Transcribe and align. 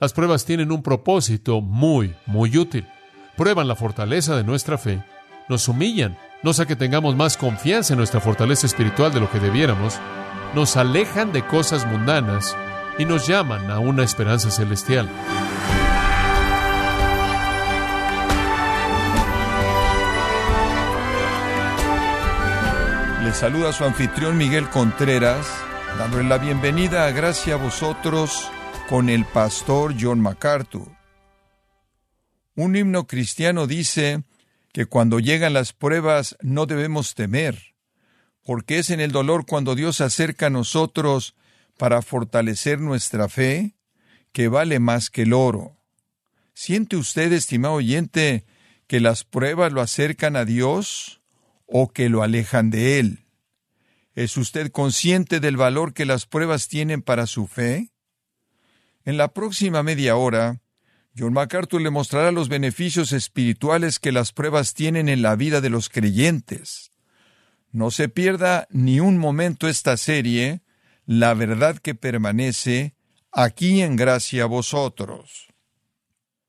Las 0.00 0.12
pruebas 0.12 0.44
tienen 0.44 0.70
un 0.70 0.84
propósito 0.84 1.60
muy, 1.60 2.14
muy 2.24 2.56
útil. 2.56 2.86
Prueban 3.36 3.66
la 3.66 3.74
fortaleza 3.74 4.36
de 4.36 4.44
nuestra 4.44 4.78
fe, 4.78 5.02
nos 5.48 5.66
humillan, 5.66 6.16
no 6.44 6.52
sea 6.52 6.66
que 6.66 6.76
tengamos 6.76 7.16
más 7.16 7.36
confianza 7.36 7.94
en 7.94 7.98
nuestra 7.98 8.20
fortaleza 8.20 8.66
espiritual 8.66 9.12
de 9.12 9.18
lo 9.18 9.28
que 9.28 9.40
debiéramos, 9.40 9.98
nos 10.54 10.76
alejan 10.76 11.32
de 11.32 11.44
cosas 11.44 11.84
mundanas 11.84 12.56
y 12.96 13.06
nos 13.06 13.26
llaman 13.26 13.72
a 13.72 13.80
una 13.80 14.04
esperanza 14.04 14.52
celestial. 14.52 15.08
Le 23.24 23.32
saluda 23.32 23.72
su 23.72 23.82
anfitrión 23.82 24.36
Miguel 24.36 24.68
Contreras, 24.68 25.44
dándole 25.98 26.22
la 26.22 26.38
bienvenida 26.38 27.06
a 27.06 27.10
Gracia 27.10 27.54
a 27.54 27.56
vosotros 27.56 28.48
con 28.88 29.10
el 29.10 29.26
pastor 29.26 29.94
John 30.00 30.18
MacArthur. 30.18 30.88
Un 32.54 32.74
himno 32.74 33.06
cristiano 33.06 33.66
dice 33.66 34.22
que 34.72 34.86
cuando 34.86 35.20
llegan 35.20 35.52
las 35.52 35.74
pruebas 35.74 36.38
no 36.40 36.64
debemos 36.64 37.14
temer, 37.14 37.74
porque 38.42 38.78
es 38.78 38.88
en 38.88 39.00
el 39.00 39.12
dolor 39.12 39.44
cuando 39.44 39.74
Dios 39.74 39.96
se 39.96 40.04
acerca 40.04 40.46
a 40.46 40.50
nosotros 40.50 41.36
para 41.76 42.00
fortalecer 42.00 42.80
nuestra 42.80 43.28
fe, 43.28 43.76
que 44.32 44.48
vale 44.48 44.78
más 44.80 45.10
que 45.10 45.22
el 45.22 45.34
oro. 45.34 45.76
¿Siente 46.54 46.96
usted, 46.96 47.30
estimado 47.32 47.74
oyente, 47.74 48.46
que 48.86 49.00
las 49.00 49.22
pruebas 49.22 49.70
lo 49.70 49.82
acercan 49.82 50.34
a 50.34 50.46
Dios 50.46 51.20
o 51.66 51.92
que 51.92 52.08
lo 52.08 52.22
alejan 52.22 52.70
de 52.70 52.98
Él? 52.98 53.26
¿Es 54.14 54.38
usted 54.38 54.72
consciente 54.72 55.40
del 55.40 55.58
valor 55.58 55.92
que 55.92 56.06
las 56.06 56.24
pruebas 56.24 56.68
tienen 56.68 57.02
para 57.02 57.26
su 57.26 57.46
fe? 57.46 57.92
En 59.08 59.16
la 59.16 59.28
próxima 59.28 59.82
media 59.82 60.16
hora, 60.16 60.60
John 61.16 61.32
MacArthur 61.32 61.80
le 61.80 61.88
mostrará 61.88 62.30
los 62.30 62.50
beneficios 62.50 63.12
espirituales 63.12 63.98
que 63.98 64.12
las 64.12 64.34
pruebas 64.34 64.74
tienen 64.74 65.08
en 65.08 65.22
la 65.22 65.34
vida 65.34 65.62
de 65.62 65.70
los 65.70 65.88
creyentes. 65.88 66.90
No 67.72 67.90
se 67.90 68.10
pierda 68.10 68.68
ni 68.68 69.00
un 69.00 69.16
momento 69.16 69.66
esta 69.66 69.96
serie, 69.96 70.60
La 71.06 71.32
verdad 71.32 71.78
que 71.78 71.94
permanece, 71.94 72.96
aquí 73.32 73.80
en 73.80 73.96
gracia 73.96 74.42
a 74.42 74.46
vosotros. 74.46 75.48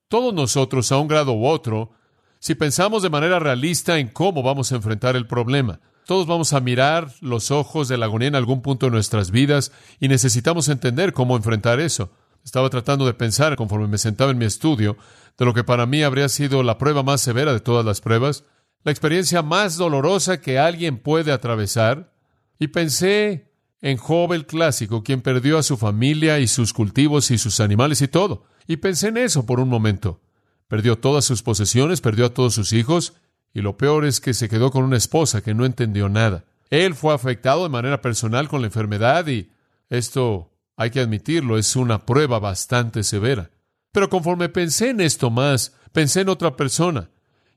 Todos 0.09 0.33
nosotros, 0.33 0.91
a 0.91 0.97
un 0.97 1.07
grado 1.07 1.31
u 1.31 1.45
otro, 1.45 1.91
si 2.39 2.55
pensamos 2.55 3.03
de 3.03 3.09
manera 3.09 3.39
realista 3.39 3.99
en 3.99 4.09
cómo 4.09 4.43
vamos 4.43 4.73
a 4.73 4.75
enfrentar 4.75 5.15
el 5.15 5.27
problema, 5.27 5.79
todos 6.05 6.27
vamos 6.27 6.51
a 6.51 6.59
mirar 6.59 7.09
los 7.21 7.51
ojos 7.51 7.87
de 7.87 7.97
la 7.97 8.07
agonía 8.07 8.27
en 8.27 8.35
algún 8.35 8.61
punto 8.61 8.87
de 8.87 8.91
nuestras 8.91 9.31
vidas 9.31 9.71
y 10.01 10.09
necesitamos 10.09 10.67
entender 10.67 11.13
cómo 11.13 11.37
enfrentar 11.37 11.79
eso. 11.79 12.11
Estaba 12.43 12.69
tratando 12.69 13.05
de 13.05 13.13
pensar, 13.13 13.55
conforme 13.55 13.87
me 13.87 13.97
sentaba 13.97 14.31
en 14.31 14.37
mi 14.37 14.45
estudio, 14.45 14.97
de 15.37 15.45
lo 15.45 15.53
que 15.53 15.63
para 15.63 15.85
mí 15.85 16.03
habría 16.03 16.29
sido 16.29 16.63
la 16.63 16.77
prueba 16.77 17.03
más 17.03 17.21
severa 17.21 17.53
de 17.53 17.59
todas 17.59 17.85
las 17.85 18.01
pruebas, 18.01 18.43
la 18.83 18.91
experiencia 18.91 19.41
más 19.41 19.77
dolorosa 19.77 20.41
que 20.41 20.59
alguien 20.59 20.97
puede 20.97 21.31
atravesar, 21.31 22.13
y 22.59 22.67
pensé 22.67 23.51
en 23.81 23.97
Job 23.97 24.33
el 24.33 24.45
clásico, 24.45 25.03
quien 25.03 25.21
perdió 25.21 25.57
a 25.57 25.63
su 25.63 25.77
familia 25.77 26.39
y 26.39 26.47
sus 26.47 26.73
cultivos 26.73 27.31
y 27.31 27.37
sus 27.37 27.59
animales 27.59 28.01
y 28.01 28.07
todo. 28.07 28.45
Y 28.67 28.77
pensé 28.77 29.07
en 29.07 29.17
eso 29.17 29.45
por 29.45 29.59
un 29.59 29.69
momento. 29.69 30.21
Perdió 30.67 30.97
todas 30.97 31.25
sus 31.25 31.41
posesiones, 31.41 32.01
perdió 32.01 32.25
a 32.25 32.33
todos 32.33 32.53
sus 32.53 32.73
hijos, 32.73 33.13
y 33.53 33.61
lo 33.61 33.77
peor 33.77 34.05
es 34.05 34.19
que 34.19 34.33
se 34.33 34.49
quedó 34.49 34.71
con 34.71 34.83
una 34.83 34.97
esposa 34.97 35.41
que 35.41 35.53
no 35.53 35.65
entendió 35.65 36.09
nada. 36.09 36.45
Él 36.69 36.93
fue 36.93 37.13
afectado 37.13 37.63
de 37.63 37.69
manera 37.69 38.01
personal 38.01 38.47
con 38.47 38.61
la 38.61 38.67
enfermedad 38.67 39.25
y 39.27 39.51
esto 39.89 40.51
hay 40.79 40.91
que 40.91 41.01
admitirlo, 41.01 41.57
es 41.57 41.75
una 41.75 42.05
prueba 42.05 42.39
bastante 42.39 43.03
severa. 43.03 43.51
Pero 43.91 44.09
conforme 44.09 44.47
pensé 44.47 44.91
en 44.91 45.01
esto 45.01 45.29
más, 45.29 45.75
pensé 45.91 46.21
en 46.21 46.29
otra 46.29 46.55
persona, 46.55 47.09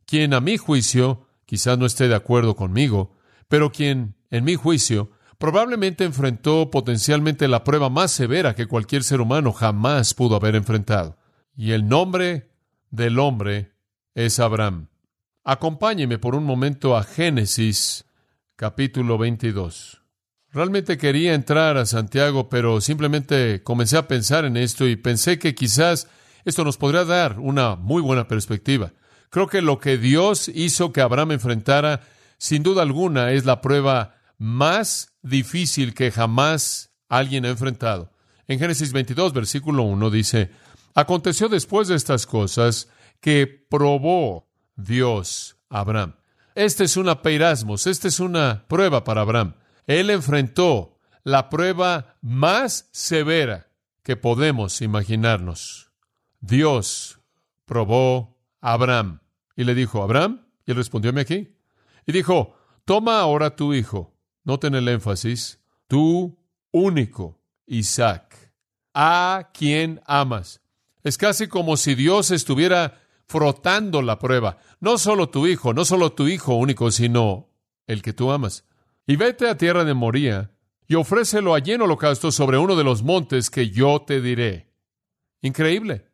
quien 0.07 0.35
a 0.35 0.41
mi 0.41 0.57
juicio, 0.57 1.29
quizás 1.47 1.79
no 1.79 1.87
esté 1.87 2.09
de 2.09 2.17
acuerdo 2.17 2.57
conmigo, 2.57 3.15
pero 3.47 3.71
quien, 3.71 4.17
en 4.31 4.43
mi 4.43 4.57
juicio, 4.57 5.13
probablemente 5.39 6.03
enfrentó 6.03 6.69
potencialmente 6.73 7.47
la 7.47 7.63
prueba 7.63 7.91
más 7.91 8.11
severa 8.11 8.57
que 8.57 8.67
cualquier 8.67 9.05
ser 9.05 9.21
humano 9.21 9.53
jamás 9.53 10.15
pudo 10.15 10.35
haber 10.35 10.57
enfrentado. 10.57 11.17
Y 11.55 11.71
el 11.71 11.87
nombre 11.87 12.51
del 12.91 13.21
hombre 13.21 13.71
es 14.17 14.41
Abraham. 14.41 14.89
Acompáñeme 15.45 16.19
por 16.19 16.35
un 16.35 16.43
momento 16.43 16.97
a 16.97 17.05
Génesis 17.05 18.05
capítulo 18.57 19.17
22. 19.17 20.02
Realmente 20.53 20.99
quería 20.99 21.33
entrar 21.33 21.79
a 21.79 21.87
Santiago, 21.87 22.51
pero 22.51 22.83
simplemente 22.83 23.63
comencé 23.63 23.97
a 23.97 24.07
pensar 24.07 24.45
en 24.45 24.59
esto 24.59 24.87
y 24.87 24.97
pensé 24.97 25.39
que 25.39 25.55
quizás 25.55 26.09
esto 26.45 26.63
nos 26.63 26.77
podría 26.77 27.07
dar 27.07 27.39
una 27.39 27.75
muy 27.75 28.03
buena 28.03 28.29
perspectiva. 28.29 28.93
Creo 29.31 29.47
que 29.47 29.63
lo 29.63 29.79
que 29.79 29.97
Dios 29.97 30.51
hizo 30.55 30.93
que 30.93 31.01
Abraham 31.01 31.33
enfrentara, 31.33 32.03
sin 32.37 32.63
duda 32.63 32.83
alguna, 32.83 33.33
es 33.33 33.47
la 33.47 33.63
prueba 33.63 34.17
más 34.37 35.15
difícil 35.23 35.95
que 35.95 36.11
jamás 36.11 36.91
alguien 37.09 37.47
ha 37.47 37.49
enfrentado. 37.49 38.13
En 38.47 38.59
Génesis 38.59 38.93
22, 38.93 39.33
versículo 39.33 39.85
1 39.85 40.11
dice, 40.11 40.51
Aconteció 40.95 41.49
después 41.49 41.89
de 41.89 41.95
estas 41.95 42.27
cosas 42.27 42.91
que 43.21 43.47
probó 43.47 44.51
Dios 44.77 45.57
a 45.71 45.81
Abraham. 45.81 46.17
Este 46.55 46.85
es 46.85 46.99
una 46.99 47.23
peirasmos, 47.23 47.87
esta 47.87 48.09
es 48.09 48.21
una 48.21 48.67
prueba 48.69 49.03
para 49.03 49.23
Abraham. 49.23 49.55
Él 49.87 50.11
enfrentó 50.11 50.99
la 51.25 51.49
prueba 51.49 52.17
más 52.21 52.89
severa 52.93 53.69
que 54.03 54.17
podemos 54.17 54.81
imaginarnos. 54.83 55.93
Dios 56.41 57.21
probó 57.65 58.39
a 58.61 58.73
Abraham 58.73 59.21
y 59.57 59.65
le 59.65 59.75
dijo, 59.75 60.03
Abraham, 60.03 60.47
y 60.67 60.73
él 60.73 60.77
respondióme 60.77 61.21
aquí, 61.21 61.57
y 62.07 62.13
dijo, 62.13 62.57
toma 62.85 63.21
ahora 63.21 63.55
tu 63.55 63.75
hijo, 63.75 64.17
noten 64.45 64.75
el 64.75 64.89
énfasis, 64.89 65.61
tu 65.87 66.39
único 66.73 67.41
Isaac, 67.67 68.53
a 68.95 69.51
quien 69.55 70.01
amas. 70.07 70.61
Es 71.05 71.17
casi 71.19 71.49
como 71.49 71.77
si 71.77 71.95
Dios 71.95 72.31
estuviera 72.31 73.01
frotando 73.27 74.03
la 74.03 74.19
prueba. 74.19 74.59
No 74.81 74.99
solo 74.99 75.29
tu 75.29 75.47
hijo, 75.47 75.73
no 75.73 75.85
solo 75.85 76.13
tu 76.13 76.29
hijo 76.29 76.55
único, 76.55 76.91
sino 76.91 77.49
el 77.87 78.03
que 78.03 78.13
tú 78.13 78.31
amas 78.31 78.65
y 79.13 79.17
vete 79.17 79.47
a 79.47 79.59
tierra 79.59 79.85
de 79.85 79.93
Moría 79.93 80.53
y 80.89 80.95
ofrécelo 80.95 81.55
allí 81.55 81.73
en 81.73 81.83
holocausto 81.83 82.33
sobre 82.33 82.57
uno 82.57 82.77
de 82.77 82.83
los 82.83 83.03
montes 83.03 83.51
que 83.51 83.69
yo 83.69 84.01
te 84.07 84.23
diré. 84.23 84.73
Increíble. 85.43 86.07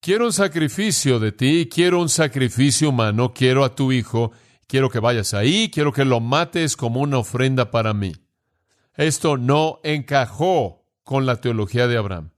Quiero 0.00 0.26
un 0.26 0.32
sacrificio 0.32 1.20
de 1.20 1.30
ti, 1.30 1.68
quiero 1.72 2.00
un 2.00 2.08
sacrificio 2.08 2.88
humano, 2.88 3.32
quiero 3.32 3.62
a 3.62 3.76
tu 3.76 3.92
hijo, 3.92 4.32
quiero 4.66 4.90
que 4.90 4.98
vayas 4.98 5.32
ahí, 5.32 5.70
quiero 5.70 5.92
que 5.92 6.04
lo 6.04 6.18
mates 6.18 6.76
como 6.76 7.00
una 7.00 7.18
ofrenda 7.18 7.70
para 7.70 7.94
mí. 7.94 8.16
Esto 8.96 9.36
no 9.36 9.78
encajó 9.84 10.84
con 11.04 11.24
la 11.24 11.40
teología 11.40 11.86
de 11.86 11.98
Abraham. 11.98 12.32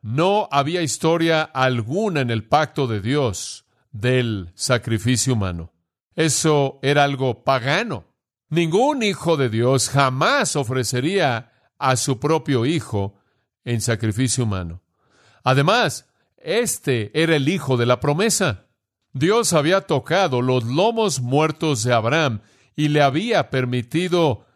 No 0.00 0.48
había 0.50 0.80
historia 0.80 1.42
alguna 1.42 2.22
en 2.22 2.30
el 2.30 2.48
pacto 2.48 2.86
de 2.86 3.02
Dios 3.02 3.66
del 3.92 4.50
sacrificio 4.54 5.34
humano. 5.34 5.74
Eso 6.14 6.78
era 6.80 7.04
algo 7.04 7.44
pagano. 7.44 8.13
Ningún 8.54 9.02
hijo 9.02 9.36
de 9.36 9.48
Dios 9.48 9.88
jamás 9.88 10.54
ofrecería 10.54 11.50
a 11.76 11.96
su 11.96 12.20
propio 12.20 12.66
hijo 12.66 13.16
en 13.64 13.80
sacrificio 13.80 14.44
humano. 14.44 14.80
Además, 15.42 16.06
este 16.36 17.10
era 17.20 17.34
el 17.34 17.48
hijo 17.48 17.76
de 17.76 17.84
la 17.84 17.98
promesa. 17.98 18.66
Dios 19.12 19.54
había 19.54 19.80
tocado 19.80 20.40
los 20.40 20.62
lomos 20.62 21.20
muertos 21.20 21.82
de 21.82 21.94
Abraham 21.94 22.42
y 22.76 22.90
le 22.90 23.02
había 23.02 23.50
permitido 23.50 24.46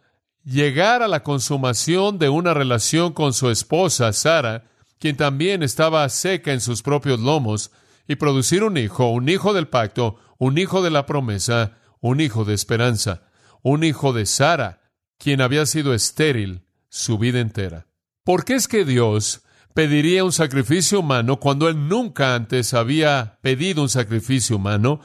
llegar 0.45 1.03
a 1.03 1.09
la 1.09 1.25
consumación 1.25 2.21
de 2.21 2.29
una 2.29 2.55
relación 2.55 3.13
con 3.13 3.33
su 3.33 3.51
esposa 3.51 4.13
Sara, 4.13 4.67
quien 5.01 5.17
también 5.17 5.65
estaba 5.65 6.09
seca 6.09 6.53
en 6.53 6.61
sus 6.61 6.83
propios 6.83 7.19
lomos, 7.19 7.73
y 8.07 8.15
producir 8.15 8.63
un 8.63 8.77
hijo, 8.77 9.11
un 9.11 9.29
hijo 9.29 9.53
del 9.55 9.67
pacto, 9.67 10.21
un 10.39 10.57
hijo 10.57 10.83
de 10.83 10.91
la 10.91 11.05
promesa, 11.05 11.79
un 12.01 12.21
hijo 12.21 12.45
de 12.45 12.55
esperanza 12.55 13.23
un 13.69 13.85
hijo 13.85 14.13
de 14.13 14.27
Sara, 14.27 14.81
quien 15.19 15.41
había 15.41 15.67
sido 15.67 15.95
estéril 15.95 16.63
su 16.89 17.19
vida 17.19 17.41
entera. 17.41 17.87
¿Por 18.25 18.45
qué 18.45 18.55
es 18.55 18.69
que 18.69 18.85
Dios 18.85 19.43
pediría 19.75 20.25
un 20.25 20.33
sacrificio 20.33 21.01
humano 21.01 21.39
cuando 21.39 21.69
Él 21.69 21.89
nunca 21.89 22.35
antes 22.35 22.75
había 22.75 23.39
pedido 23.43 23.83
un 23.83 23.89
sacrificio 23.89 24.57
humano? 24.57 25.01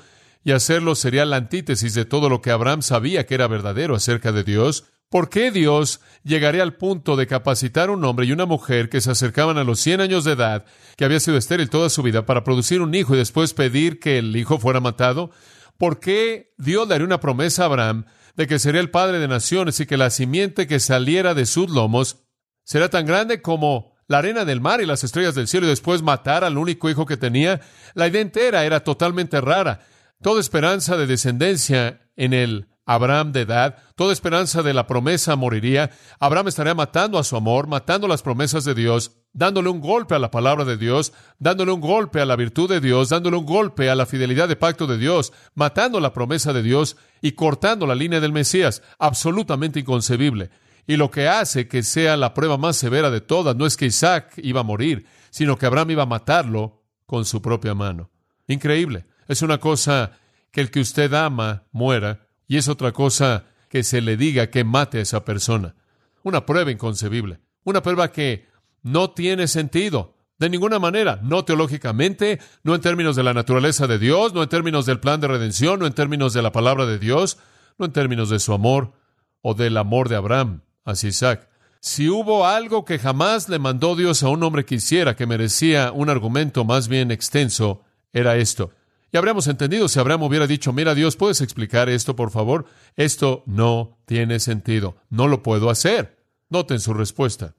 Y 0.46 0.52
hacerlo 0.52 0.96
sería 0.96 1.26
la 1.26 1.38
antítesis 1.38 1.94
de 1.94 2.06
todo 2.06 2.30
lo 2.30 2.42
que 2.42 2.52
Abraham 2.52 2.82
sabía 2.82 3.26
que 3.26 3.36
era 3.36 3.48
verdadero 3.48 3.96
acerca 3.96 4.32
de 4.32 4.44
Dios. 4.44 4.86
¿Por 5.10 5.30
qué 5.30 5.52
Dios 5.52 6.02
llegaría 6.24 6.64
al 6.64 6.76
punto 6.76 7.16
de 7.16 7.28
capacitar 7.28 7.90
a 7.90 7.92
un 7.92 8.04
hombre 8.04 8.26
y 8.26 8.32
una 8.32 8.46
mujer 8.46 8.90
que 8.90 9.00
se 9.00 9.12
acercaban 9.12 9.58
a 9.58 9.64
los 9.64 9.80
100 9.80 10.02
años 10.02 10.24
de 10.24 10.34
edad, 10.34 10.66
que 10.98 11.06
había 11.06 11.20
sido 11.20 11.38
estéril 11.38 11.70
toda 11.70 11.90
su 11.90 12.02
vida, 12.02 12.26
para 12.26 12.44
producir 12.44 12.82
un 12.82 12.96
hijo 12.96 13.14
y 13.14 13.20
después 13.20 13.54
pedir 13.54 14.00
que 14.00 14.18
el 14.18 14.36
hijo 14.36 14.60
fuera 14.60 14.80
matado? 14.80 15.32
¿Por 15.78 16.00
qué 16.00 16.54
Dios 16.58 16.88
le 16.88 16.96
haría 16.96 17.08
una 17.08 17.20
promesa 17.20 17.64
a 17.64 17.66
Abraham 17.66 18.06
de 18.36 18.48
que 18.48 18.60
sería 18.60 18.82
el 18.82 18.90
padre 18.90 19.20
de 19.20 19.28
naciones 19.28 19.80
y 19.80 19.86
que 19.86 19.98
la 19.98 20.10
simiente 20.10 20.68
que 20.68 20.80
saliera 20.80 21.34
de 21.34 21.46
sus 21.46 21.70
lomos 21.70 22.26
será 22.64 22.90
tan 22.90 23.06
grande 23.06 23.42
como 23.42 23.94
la 24.08 24.20
arena 24.20 24.46
del 24.46 24.62
mar 24.62 24.82
y 24.82 24.86
las 24.86 25.04
estrellas 25.04 25.36
del 25.36 25.48
cielo 25.48 25.66
y 25.66 25.70
después 25.70 26.02
matar 26.02 26.44
al 26.44 26.58
único 26.58 26.90
hijo 26.90 27.06
que 27.06 27.18
tenía. 27.18 27.62
La 27.94 28.08
idea 28.08 28.22
entera 28.22 28.66
era 28.66 28.84
totalmente 28.84 29.40
rara. 29.42 29.86
Toda 30.22 30.40
esperanza 30.42 30.98
de 30.98 31.08
descendencia 31.08 32.02
en 32.16 32.34
el 32.34 32.68
Abraham 32.86 33.32
de 33.32 33.42
edad, 33.42 33.78
toda 33.96 34.14
esperanza 34.14 34.62
de 34.62 34.74
la 34.74 34.88
promesa 34.88 35.36
moriría. 35.36 35.92
Abraham 36.20 36.50
estaría 36.50 36.76
matando 36.76 37.18
a 37.18 37.24
su 37.24 37.36
amor, 37.38 37.68
matando 37.68 38.08
las 38.08 38.22
promesas 38.22 38.66
de 38.66 38.76
Dios, 38.76 39.23
dándole 39.34 39.70
un 39.70 39.82
golpe 39.82 40.16
a 40.16 40.20
la 40.20 40.32
palabra 40.32 40.64
de 40.64 40.78
Dios, 40.78 41.12
dándole 41.40 41.72
un 41.72 41.82
golpe 41.82 42.22
a 42.22 42.26
la 42.26 42.36
virtud 42.36 42.70
de 42.70 42.80
Dios, 42.80 43.10
dándole 43.10 43.38
un 43.38 43.46
golpe 43.46 43.90
a 43.90 43.96
la 43.96 44.06
fidelidad 44.06 44.48
de 44.48 44.56
pacto 44.56 44.88
de 44.88 44.98
Dios, 44.98 45.34
matando 45.56 46.00
la 46.00 46.14
promesa 46.14 46.54
de 46.54 46.64
Dios 46.64 46.96
y 47.22 47.34
cortando 47.34 47.88
la 47.88 47.96
línea 47.96 48.20
del 48.20 48.32
Mesías. 48.32 48.84
Absolutamente 49.00 49.80
inconcebible. 49.80 50.52
Y 50.86 50.98
lo 50.98 51.10
que 51.10 51.28
hace 51.28 51.68
que 51.68 51.82
sea 51.82 52.16
la 52.16 52.34
prueba 52.34 52.58
más 52.58 52.76
severa 52.76 53.10
de 53.10 53.22
todas 53.22 53.56
no 53.56 53.66
es 53.66 53.76
que 53.76 53.88
Isaac 53.88 54.34
iba 54.38 54.62
a 54.62 54.64
morir, 54.64 55.06
sino 55.32 55.58
que 55.58 55.66
Abraham 55.66 55.92
iba 55.92 56.04
a 56.04 56.08
matarlo 56.08 56.84
con 57.06 57.26
su 57.26 57.42
propia 57.42 57.74
mano. 57.74 58.12
Increíble. 58.48 59.06
Es 59.28 59.42
una 59.42 59.58
cosa 59.58 60.12
que 60.52 60.62
el 60.62 60.70
que 60.70 60.82
usted 60.82 61.14
ama 61.14 61.64
muera 61.72 62.28
y 62.48 62.58
es 62.58 62.68
otra 62.68 62.92
cosa 62.92 63.46
que 63.70 63.84
se 63.84 64.02
le 64.02 64.18
diga 64.18 64.52
que 64.52 64.64
mate 64.64 65.00
a 65.00 65.02
esa 65.02 65.26
persona. 65.26 65.76
Una 66.22 66.46
prueba 66.46 66.72
inconcebible. 66.72 67.40
Una 67.64 67.82
prueba 67.82 68.12
que 68.12 68.53
no 68.84 69.12
tiene 69.12 69.48
sentido. 69.48 70.16
De 70.38 70.50
ninguna 70.50 70.78
manera, 70.78 71.20
no 71.24 71.46
teológicamente, 71.46 72.40
no 72.64 72.76
en 72.76 72.82
términos 72.82 73.16
de 73.16 73.24
la 73.24 73.34
naturaleza 73.34 73.88
de 73.88 73.98
Dios, 73.98 74.34
no 74.34 74.44
en 74.44 74.50
términos 74.50 74.86
del 74.86 75.00
plan 75.00 75.22
de 75.22 75.28
redención, 75.28 75.80
no 75.80 75.88
en 75.88 75.94
términos 75.94 76.34
de 76.34 76.42
la 76.42 76.52
palabra 76.52 76.86
de 76.86 77.00
Dios, 77.00 77.38
no 77.78 77.86
en 77.86 77.94
términos 77.94 78.30
de 78.30 78.40
su 78.40 78.54
amor 78.54 78.94
o 79.42 79.54
del 79.54 79.78
amor 79.78 80.10
de 80.10 80.16
Abraham 80.16 80.62
hacia 80.86 81.10
Isaac. 81.10 81.50
Si 81.80 82.10
hubo 82.10 82.46
algo 82.46 82.86
que 82.86 83.00
jamás 83.00 83.50
le 83.50 83.60
mandó 83.60 83.96
Dios 83.96 84.24
a 84.24 84.30
un 84.30 84.44
hombre 84.44 84.66
que 84.66 84.76
hiciera 84.76 85.16
que 85.16 85.28
merecía 85.28 85.92
un 85.92 86.10
argumento 86.10 86.64
más 86.64 86.88
bien 86.88 87.12
extenso, 87.12 87.84
era 88.12 88.36
esto. 88.38 88.72
Y 89.12 89.18
habríamos 89.18 89.48
entendido 89.48 89.88
si 89.88 90.00
Abraham 90.00 90.24
hubiera 90.24 90.48
dicho, 90.48 90.74
mira 90.74 90.96
Dios, 90.96 91.18
¿puedes 91.18 91.42
explicar 91.42 91.90
esto, 91.90 92.16
por 92.16 92.32
favor? 92.32 92.66
Esto 92.96 93.44
no 93.46 94.00
tiene 94.06 94.40
sentido. 94.40 94.96
No 95.10 95.28
lo 95.28 95.44
puedo 95.44 95.70
hacer. 95.70 96.18
Noten 96.50 96.80
su 96.80 96.94
respuesta. 96.94 97.54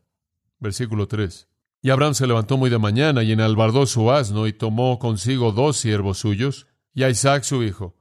Versículo 0.58 1.08
3. 1.08 1.48
Y 1.82 1.90
Abraham 1.90 2.14
se 2.14 2.26
levantó 2.26 2.56
muy 2.56 2.70
de 2.70 2.78
mañana 2.78 3.22
y 3.22 3.32
enalbardó 3.32 3.86
su 3.86 4.10
asno 4.10 4.46
y 4.46 4.52
tomó 4.52 4.98
consigo 4.98 5.52
dos 5.52 5.76
siervos 5.76 6.18
suyos 6.18 6.66
y 6.94 7.02
a 7.02 7.10
Isaac 7.10 7.42
su 7.42 7.62
hijo. 7.62 7.96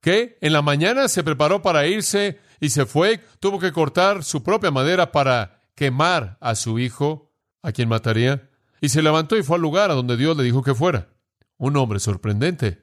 ¿Qué? 0.00 0.36
En 0.40 0.52
la 0.52 0.62
mañana 0.62 1.08
se 1.08 1.22
preparó 1.22 1.62
para 1.62 1.86
irse 1.86 2.40
y 2.60 2.70
se 2.70 2.86
fue, 2.86 3.20
tuvo 3.40 3.58
que 3.58 3.72
cortar 3.72 4.24
su 4.24 4.42
propia 4.42 4.70
madera 4.70 5.12
para 5.12 5.62
quemar 5.74 6.38
a 6.40 6.54
su 6.54 6.78
hijo, 6.78 7.32
a 7.62 7.72
quien 7.72 7.88
mataría, 7.88 8.50
y 8.80 8.88
se 8.88 9.02
levantó 9.02 9.36
y 9.36 9.42
fue 9.42 9.56
al 9.56 9.62
lugar 9.62 9.90
a 9.90 9.94
donde 9.94 10.16
Dios 10.16 10.36
le 10.36 10.42
dijo 10.42 10.62
que 10.62 10.74
fuera. 10.74 11.08
Un 11.56 11.76
hombre 11.76 12.00
sorprendente, 12.00 12.82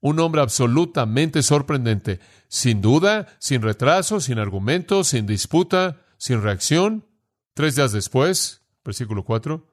un 0.00 0.18
hombre 0.20 0.40
absolutamente 0.40 1.42
sorprendente, 1.42 2.20
sin 2.48 2.80
duda, 2.80 3.26
sin 3.38 3.62
retraso, 3.62 4.20
sin 4.20 4.38
argumento, 4.38 5.04
sin 5.04 5.26
disputa, 5.26 6.00
sin 6.18 6.42
reacción. 6.42 7.06
Tres 7.54 7.76
días 7.76 7.92
después, 7.92 8.62
versículo 8.84 9.24
4, 9.24 9.66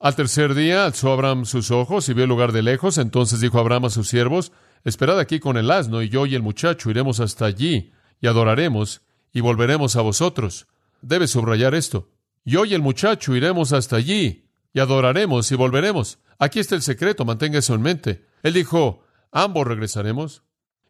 al 0.00 0.16
tercer 0.16 0.54
día 0.54 0.86
alzó 0.86 1.12
Abraham 1.12 1.44
sus 1.44 1.70
ojos 1.70 2.08
y 2.08 2.14
vio 2.14 2.24
el 2.24 2.30
lugar 2.30 2.52
de 2.52 2.62
lejos, 2.62 2.98
entonces 2.98 3.40
dijo 3.40 3.58
Abraham 3.58 3.86
a 3.86 3.90
sus 3.90 4.08
siervos, 4.08 4.52
Esperad 4.84 5.18
aquí 5.18 5.40
con 5.40 5.56
el 5.56 5.70
asno, 5.70 6.00
y 6.02 6.08
yo 6.08 6.26
y 6.26 6.34
el 6.34 6.42
muchacho 6.42 6.90
iremos 6.90 7.20
hasta 7.20 7.44
allí, 7.44 7.92
y 8.20 8.26
adoraremos, 8.26 9.02
y 9.32 9.40
volveremos 9.40 9.96
a 9.96 10.00
vosotros. 10.00 10.66
Debe 11.02 11.26
subrayar 11.26 11.74
esto. 11.74 12.08
Yo 12.44 12.64
y 12.64 12.72
el 12.72 12.80
muchacho 12.80 13.34
iremos 13.34 13.72
hasta 13.72 13.96
allí 13.96 14.46
y 14.72 14.80
adoraremos 14.80 15.50
y 15.50 15.56
volveremos. 15.56 16.18
Aquí 16.38 16.60
está 16.60 16.74
el 16.74 16.82
secreto, 16.82 17.24
mantenga 17.24 17.58
eso 17.58 17.74
en 17.74 17.82
mente. 17.82 18.24
Él 18.42 18.54
dijo, 18.54 19.02
ambos 19.32 19.66
regresaremos. 19.66 20.42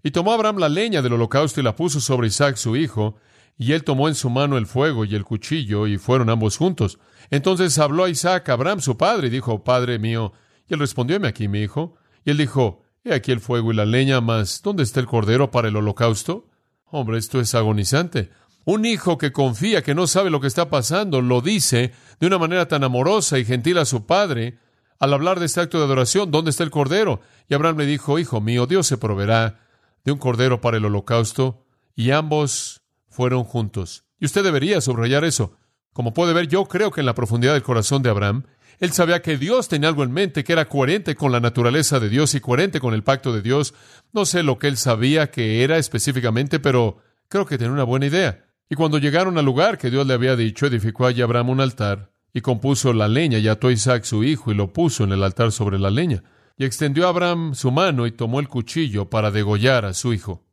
Y 0.03 0.11
tomó 0.11 0.33
Abraham 0.33 0.59
la 0.59 0.69
leña 0.69 1.03
del 1.03 1.15
holocausto 1.15 1.61
y 1.61 1.65
la 1.65 1.75
puso 1.75 2.01
sobre 2.01 2.29
Isaac 2.29 2.57
su 2.57 2.77
hijo, 2.77 3.17
y 3.59 3.73
él 3.73 3.85
tomó 3.85 4.09
en 4.09 4.15
su 4.15 4.31
mano 4.31 4.59
el 4.59 4.67
fuego 4.67 5.05
y 5.05 5.15
el 5.15 5.25
cuchillo, 5.25 5.87
y 5.87 5.99
fueron 5.99 6.31
ambos 6.31 6.57
juntos. 6.57 6.99
Entonces 7.31 7.79
habló 7.79 8.05
a 8.05 8.11
Isaac 8.11 8.49
Abraham 8.49 8.81
su 8.81 8.97
padre, 8.97 9.29
y 9.29 9.31
dijo, 9.31 9.65
Padre 9.65 9.99
mío. 9.99 10.33
Y 10.69 10.75
él 10.75 10.81
respondió, 10.81 11.19
aquí, 11.27 11.49
mi 11.49 11.61
hijo. 11.61 11.97
Y 12.25 12.31
él 12.31 12.37
dijo, 12.37 12.83
He 13.07 13.15
aquí 13.15 13.31
el 13.31 13.39
fuego 13.39 13.73
y 13.73 13.77
la 13.77 13.87
leña, 13.87 14.21
mas 14.21 14.63
¿dónde 14.63 14.83
está 14.83 14.99
el 14.99 15.07
cordero 15.07 15.53
para 15.53 15.69
el 15.69 15.77
holocausto? 15.77 16.49
Hombre, 16.87 17.19
esto 17.19 17.39
es 17.41 17.55
agonizante. 17.55 18.31
Un 18.65 18.85
hijo 18.85 19.17
que 19.17 19.31
confía, 19.31 19.83
que 19.83 19.95
no 19.95 20.09
sabe 20.09 20.29
lo 20.29 20.41
que 20.41 20.49
está 20.49 20.69
pasando, 20.71 21.23
lo 21.23 21.41
dice 21.41 21.93
de 22.19 22.27
una 22.27 22.39
manera 22.39 22.67
tan 22.67 22.83
amorosa 22.83 23.39
y 23.39 23.45
gentil 23.45 23.79
a 23.79 23.85
su 23.85 24.07
padre 24.07 24.59
al 24.99 25.15
hablar 25.15 25.39
de 25.39 25.47
este 25.47 25.61
acto 25.61 25.79
de 25.79 25.85
adoración. 25.85 26.33
¿Dónde 26.33 26.51
está 26.51 26.65
el 26.65 26.73
cordero? 26.73 27.21
Y 27.49 27.55
Abraham 27.55 27.79
le 27.79 27.87
dijo, 27.87 28.19
Hijo 28.19 28.41
mío, 28.41 28.67
Dios 28.67 28.89
se 28.89 28.99
proveerá 28.99 29.61
de 30.05 30.11
un 30.11 30.19
cordero 30.19 30.61
para 30.61 30.79
el 30.79 30.85
holocausto. 30.85 31.65
Y 31.95 32.11
ambos 32.11 32.83
fueron 33.17 33.45
juntos. 33.45 34.05
Y 34.21 34.27
usted 34.27 34.45
debería 34.45 34.83
subrayar 34.83 35.25
eso. 35.25 35.57
Como 35.95 36.13
puede 36.13 36.35
ver, 36.35 36.49
yo 36.49 36.67
creo 36.67 36.91
que 36.91 37.01
en 37.01 37.07
la 37.07 37.15
profundidad 37.15 37.55
del 37.55 37.63
corazón 37.63 38.03
de 38.03 38.11
Abraham, 38.11 38.45
él 38.79 38.93
sabía 38.93 39.23
que 39.23 39.39
Dios 39.39 39.69
tenía 39.69 39.89
algo 39.89 40.05
en 40.05 40.13
mente 40.13 40.45
que 40.45 40.53
era 40.53 40.69
coherente 40.69 41.15
con 41.15 41.33
la 41.33 41.41
naturaleza 41.41 41.99
de 41.99 42.11
Dios 42.11 42.35
y 42.35 42.41
coherente 42.41 42.79
con 42.79 42.93
el 42.93 43.03
pacto 43.03 43.33
de 43.33 43.41
Dios. 43.41 43.73
No 44.13 44.27
sé 44.27 44.43
lo 44.43 44.59
que 44.59 44.69
él 44.69 44.77
sabía 44.77 45.31
que 45.31 45.65
era 45.65 45.79
específicamente, 45.79 46.61
pero 46.61 46.99
creo 47.29 47.47
que 47.47 47.57
tenía 47.57 47.73
una 47.73 47.85
buena 47.85 48.05
idea. 48.05 48.45
Y 48.69 48.75
cuando 48.75 48.99
llegaron 48.99 49.39
al 49.39 49.47
lugar 49.47 49.79
que 49.79 49.91
Dios 49.91 50.07
le 50.07 50.13
había 50.13 50.37
dicho, 50.37 50.67
edificó 50.67 51.07
allí 51.07 51.23
Abraham 51.23 51.49
un 51.49 51.61
altar 51.63 52.11
y 52.35 52.43
compuso 52.43 52.93
la 52.93 53.09
leña 53.09 53.39
y 53.39 53.49
ató 53.49 53.69
a 53.69 53.73
Isaac 53.73 54.05
su 54.05 54.25
hijo 54.25 54.53
y 54.53 54.55
lo 54.55 54.75
puso 54.75 55.05
en 55.05 55.13
el 55.13 55.23
altar 55.23 55.53
sobre 55.53 55.79
la 55.79 55.89
leña. 55.89 56.23
Y 56.59 56.67
extendió 56.67 57.07
a 57.07 57.09
Abraham 57.09 57.55
su 57.55 57.71
mano 57.71 58.07
y 58.07 58.13
tomó 58.13 58.41
el 58.41 58.49
cuchillo 58.49 59.09
para 59.09 59.31
degollar 59.31 59.87
a 59.87 59.95
su 59.95 60.13
hijo. 60.13 60.45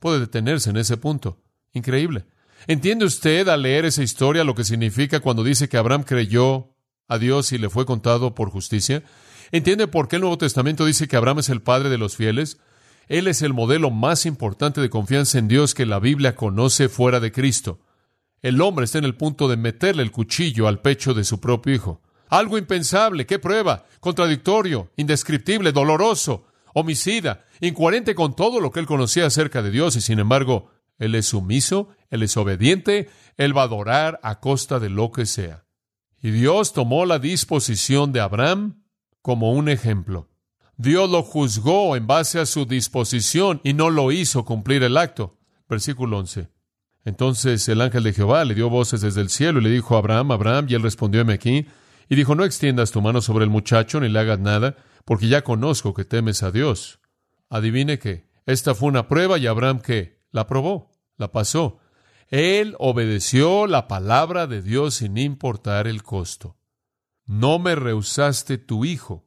Puede 0.00 0.18
detenerse 0.18 0.70
en 0.70 0.78
ese 0.78 0.96
punto. 0.96 1.38
Increíble. 1.72 2.24
¿Entiende 2.66 3.04
usted 3.04 3.48
al 3.48 3.62
leer 3.62 3.84
esa 3.84 4.02
historia 4.02 4.44
lo 4.44 4.54
que 4.54 4.64
significa 4.64 5.20
cuando 5.20 5.44
dice 5.44 5.68
que 5.68 5.76
Abraham 5.76 6.02
creyó 6.02 6.74
a 7.06 7.18
Dios 7.18 7.52
y 7.52 7.58
le 7.58 7.70
fue 7.70 7.86
contado 7.86 8.34
por 8.34 8.50
justicia? 8.50 9.02
¿Entiende 9.52 9.86
por 9.86 10.08
qué 10.08 10.16
el 10.16 10.22
Nuevo 10.22 10.38
Testamento 10.38 10.84
dice 10.84 11.08
que 11.08 11.16
Abraham 11.16 11.38
es 11.38 11.48
el 11.48 11.62
padre 11.62 11.88
de 11.88 11.98
los 11.98 12.16
fieles? 12.16 12.58
Él 13.08 13.26
es 13.26 13.40
el 13.40 13.54
modelo 13.54 13.90
más 13.90 14.26
importante 14.26 14.80
de 14.80 14.90
confianza 14.90 15.38
en 15.38 15.48
Dios 15.48 15.74
que 15.74 15.86
la 15.86 15.98
Biblia 15.98 16.34
conoce 16.34 16.88
fuera 16.88 17.20
de 17.20 17.32
Cristo. 17.32 17.80
El 18.42 18.60
hombre 18.60 18.84
está 18.84 18.98
en 18.98 19.04
el 19.04 19.16
punto 19.16 19.48
de 19.48 19.56
meterle 19.56 20.02
el 20.02 20.12
cuchillo 20.12 20.68
al 20.68 20.80
pecho 20.80 21.14
de 21.14 21.24
su 21.24 21.40
propio 21.40 21.74
hijo. 21.74 22.02
Algo 22.28 22.58
impensable, 22.58 23.24
qué 23.24 23.38
prueba, 23.38 23.86
contradictorio, 24.00 24.92
indescriptible, 24.96 25.72
doloroso, 25.72 26.44
homicida, 26.74 27.46
incoherente 27.60 28.14
con 28.14 28.36
todo 28.36 28.60
lo 28.60 28.70
que 28.70 28.80
él 28.80 28.86
conocía 28.86 29.26
acerca 29.26 29.62
de 29.62 29.70
Dios 29.70 29.96
y 29.96 30.02
sin 30.02 30.18
embargo, 30.18 30.70
él 30.98 31.14
es 31.14 31.26
sumiso, 31.26 31.88
él 32.10 32.22
es 32.22 32.36
obediente, 32.36 33.08
él 33.36 33.56
va 33.56 33.62
a 33.62 33.66
adorar 33.66 34.20
a 34.22 34.40
costa 34.40 34.78
de 34.78 34.90
lo 34.90 35.12
que 35.12 35.26
sea. 35.26 35.64
Y 36.20 36.30
Dios 36.30 36.72
tomó 36.72 37.06
la 37.06 37.18
disposición 37.18 38.12
de 38.12 38.20
Abraham 38.20 38.82
como 39.22 39.52
un 39.52 39.68
ejemplo. 39.68 40.28
Dios 40.76 41.10
lo 41.10 41.22
juzgó 41.22 41.96
en 41.96 42.06
base 42.06 42.40
a 42.40 42.46
su 42.46 42.64
disposición 42.64 43.60
y 43.64 43.72
no 43.72 43.90
lo 43.90 44.12
hizo 44.12 44.44
cumplir 44.44 44.82
el 44.82 44.96
acto. 44.96 45.38
Versículo 45.68 46.18
11. 46.18 46.48
Entonces 47.04 47.68
el 47.68 47.80
ángel 47.80 48.02
de 48.04 48.12
Jehová 48.12 48.44
le 48.44 48.54
dio 48.54 48.68
voces 48.68 49.00
desde 49.00 49.20
el 49.20 49.28
cielo 49.28 49.60
y 49.60 49.64
le 49.64 49.70
dijo 49.70 49.94
a 49.94 49.98
Abraham, 49.98 50.32
Abraham, 50.32 50.66
y 50.68 50.74
él 50.74 50.82
respondió, 50.82 51.24
aquí, 51.30 51.66
y 52.08 52.16
dijo, 52.16 52.34
no 52.34 52.44
extiendas 52.44 52.90
tu 52.90 53.00
mano 53.00 53.20
sobre 53.20 53.44
el 53.44 53.50
muchacho 53.50 54.00
ni 54.00 54.08
le 54.08 54.18
hagas 54.18 54.38
nada, 54.38 54.76
porque 55.04 55.28
ya 55.28 55.42
conozco 55.42 55.94
que 55.94 56.04
temes 56.04 56.42
a 56.42 56.50
Dios. 56.50 57.00
Adivine 57.48 57.98
que 57.98 58.28
esta 58.46 58.74
fue 58.74 58.88
una 58.88 59.08
prueba 59.08 59.38
y 59.38 59.46
Abraham 59.46 59.80
que 59.80 60.20
la 60.30 60.46
probó, 60.46 60.87
la 61.18 61.30
pasó. 61.30 61.78
Él 62.28 62.74
obedeció 62.78 63.66
la 63.66 63.88
palabra 63.88 64.46
de 64.46 64.62
Dios 64.62 64.94
sin 64.94 65.18
importar 65.18 65.86
el 65.86 66.02
costo. 66.02 66.56
No 67.26 67.58
me 67.58 67.74
rehusaste 67.74 68.56
tu 68.56 68.86
hijo, 68.86 69.26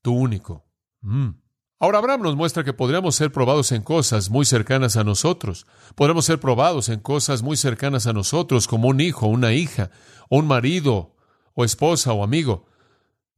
tu 0.00 0.14
único. 0.14 0.66
Mm. 1.02 1.30
Ahora 1.78 1.98
Abraham 1.98 2.22
nos 2.22 2.36
muestra 2.36 2.64
que 2.64 2.72
podríamos 2.72 3.14
ser 3.14 3.30
probados 3.30 3.70
en 3.72 3.82
cosas 3.82 4.30
muy 4.30 4.46
cercanas 4.46 4.96
a 4.96 5.04
nosotros. 5.04 5.66
Podremos 5.94 6.24
ser 6.24 6.40
probados 6.40 6.88
en 6.88 7.00
cosas 7.00 7.42
muy 7.42 7.58
cercanas 7.58 8.06
a 8.06 8.14
nosotros, 8.14 8.66
como 8.66 8.88
un 8.88 9.00
hijo, 9.00 9.26
una 9.26 9.52
hija, 9.52 9.90
un 10.30 10.46
marido, 10.46 11.14
o 11.52 11.64
esposa, 11.64 12.14
o 12.14 12.24
amigo. 12.24 12.66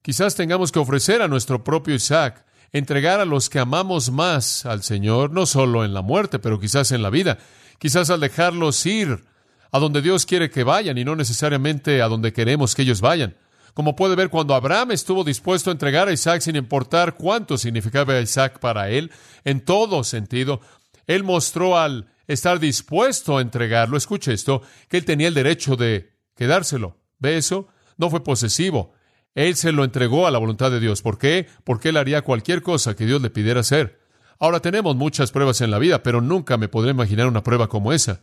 Quizás 0.02 0.36
tengamos 0.36 0.70
que 0.70 0.78
ofrecer 0.78 1.22
a 1.22 1.28
nuestro 1.28 1.64
propio 1.64 1.94
Isaac, 1.94 2.45
entregar 2.72 3.20
a 3.20 3.24
los 3.24 3.48
que 3.48 3.58
amamos 3.58 4.10
más 4.10 4.66
al 4.66 4.82
Señor, 4.82 5.30
no 5.30 5.46
solo 5.46 5.84
en 5.84 5.94
la 5.94 6.02
muerte, 6.02 6.38
pero 6.38 6.60
quizás 6.60 6.92
en 6.92 7.02
la 7.02 7.10
vida 7.10 7.38
quizás 7.78 8.10
al 8.10 8.20
dejarlos 8.20 8.84
ir 8.86 9.24
a 9.72 9.78
donde 9.78 10.02
Dios 10.02 10.26
quiere 10.26 10.50
que 10.50 10.64
vayan 10.64 10.96
y 10.98 11.04
no 11.04 11.16
necesariamente 11.16 12.02
a 12.02 12.08
donde 12.08 12.32
queremos 12.32 12.74
que 12.74 12.82
ellos 12.82 13.00
vayan. 13.00 13.36
Como 13.74 13.94
puede 13.94 14.16
ver, 14.16 14.30
cuando 14.30 14.54
Abraham 14.54 14.92
estuvo 14.92 15.22
dispuesto 15.22 15.68
a 15.70 15.72
entregar 15.72 16.08
a 16.08 16.12
Isaac 16.12 16.40
sin 16.40 16.56
importar 16.56 17.14
cuánto 17.14 17.58
significaba 17.58 18.18
Isaac 18.20 18.58
para 18.58 18.88
él, 18.88 19.10
en 19.44 19.60
todo 19.60 20.02
sentido, 20.02 20.60
él 21.06 21.24
mostró 21.24 21.76
al 21.76 22.08
estar 22.26 22.58
dispuesto 22.58 23.36
a 23.36 23.42
entregarlo, 23.42 23.98
escuche 23.98 24.32
esto, 24.32 24.62
que 24.88 24.96
él 24.96 25.04
tenía 25.04 25.28
el 25.28 25.34
derecho 25.34 25.76
de 25.76 26.14
quedárselo. 26.36 26.96
¿Ve 27.18 27.36
eso? 27.36 27.68
No 27.98 28.08
fue 28.08 28.24
posesivo. 28.24 28.94
Él 29.36 29.54
se 29.54 29.70
lo 29.70 29.84
entregó 29.84 30.26
a 30.26 30.30
la 30.30 30.38
voluntad 30.38 30.70
de 30.70 30.80
Dios. 30.80 31.02
¿Por 31.02 31.18
qué? 31.18 31.46
Porque 31.62 31.90
él 31.90 31.98
haría 31.98 32.22
cualquier 32.22 32.62
cosa 32.62 32.96
que 32.96 33.04
Dios 33.04 33.20
le 33.20 33.28
pidiera 33.28 33.60
hacer. 33.60 34.00
Ahora 34.40 34.60
tenemos 34.60 34.96
muchas 34.96 35.30
pruebas 35.30 35.60
en 35.60 35.70
la 35.70 35.78
vida, 35.78 36.02
pero 36.02 36.22
nunca 36.22 36.56
me 36.56 36.68
podré 36.68 36.92
imaginar 36.92 37.28
una 37.28 37.42
prueba 37.42 37.68
como 37.68 37.92
esa. 37.92 38.22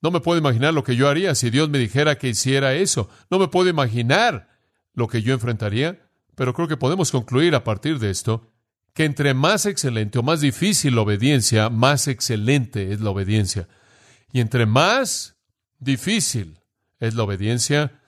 No 0.00 0.12
me 0.12 0.20
puedo 0.20 0.38
imaginar 0.38 0.72
lo 0.72 0.84
que 0.84 0.94
yo 0.94 1.08
haría 1.08 1.34
si 1.34 1.50
Dios 1.50 1.68
me 1.68 1.78
dijera 1.78 2.16
que 2.16 2.28
hiciera 2.28 2.74
eso. 2.74 3.10
No 3.28 3.40
me 3.40 3.48
puedo 3.48 3.68
imaginar 3.68 4.50
lo 4.94 5.08
que 5.08 5.22
yo 5.22 5.34
enfrentaría, 5.34 6.00
pero 6.36 6.54
creo 6.54 6.68
que 6.68 6.76
podemos 6.76 7.10
concluir 7.10 7.56
a 7.56 7.64
partir 7.64 7.98
de 7.98 8.10
esto 8.10 8.46
que 8.94 9.04
entre 9.04 9.34
más 9.34 9.66
excelente 9.66 10.20
o 10.20 10.22
más 10.22 10.40
difícil 10.40 10.94
la 10.94 11.00
obediencia, 11.00 11.70
más 11.70 12.06
excelente 12.06 12.92
es 12.92 13.00
la 13.00 13.10
obediencia. 13.10 13.66
Y 14.32 14.38
entre 14.38 14.66
más 14.66 15.34
difícil 15.80 16.60
es 17.00 17.14
la 17.14 17.24
obediencia, 17.24 18.00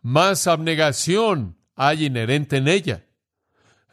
más 0.00 0.46
abnegación 0.46 1.57
hay 1.78 2.06
inherente 2.06 2.58
en 2.58 2.68
ella. 2.68 3.06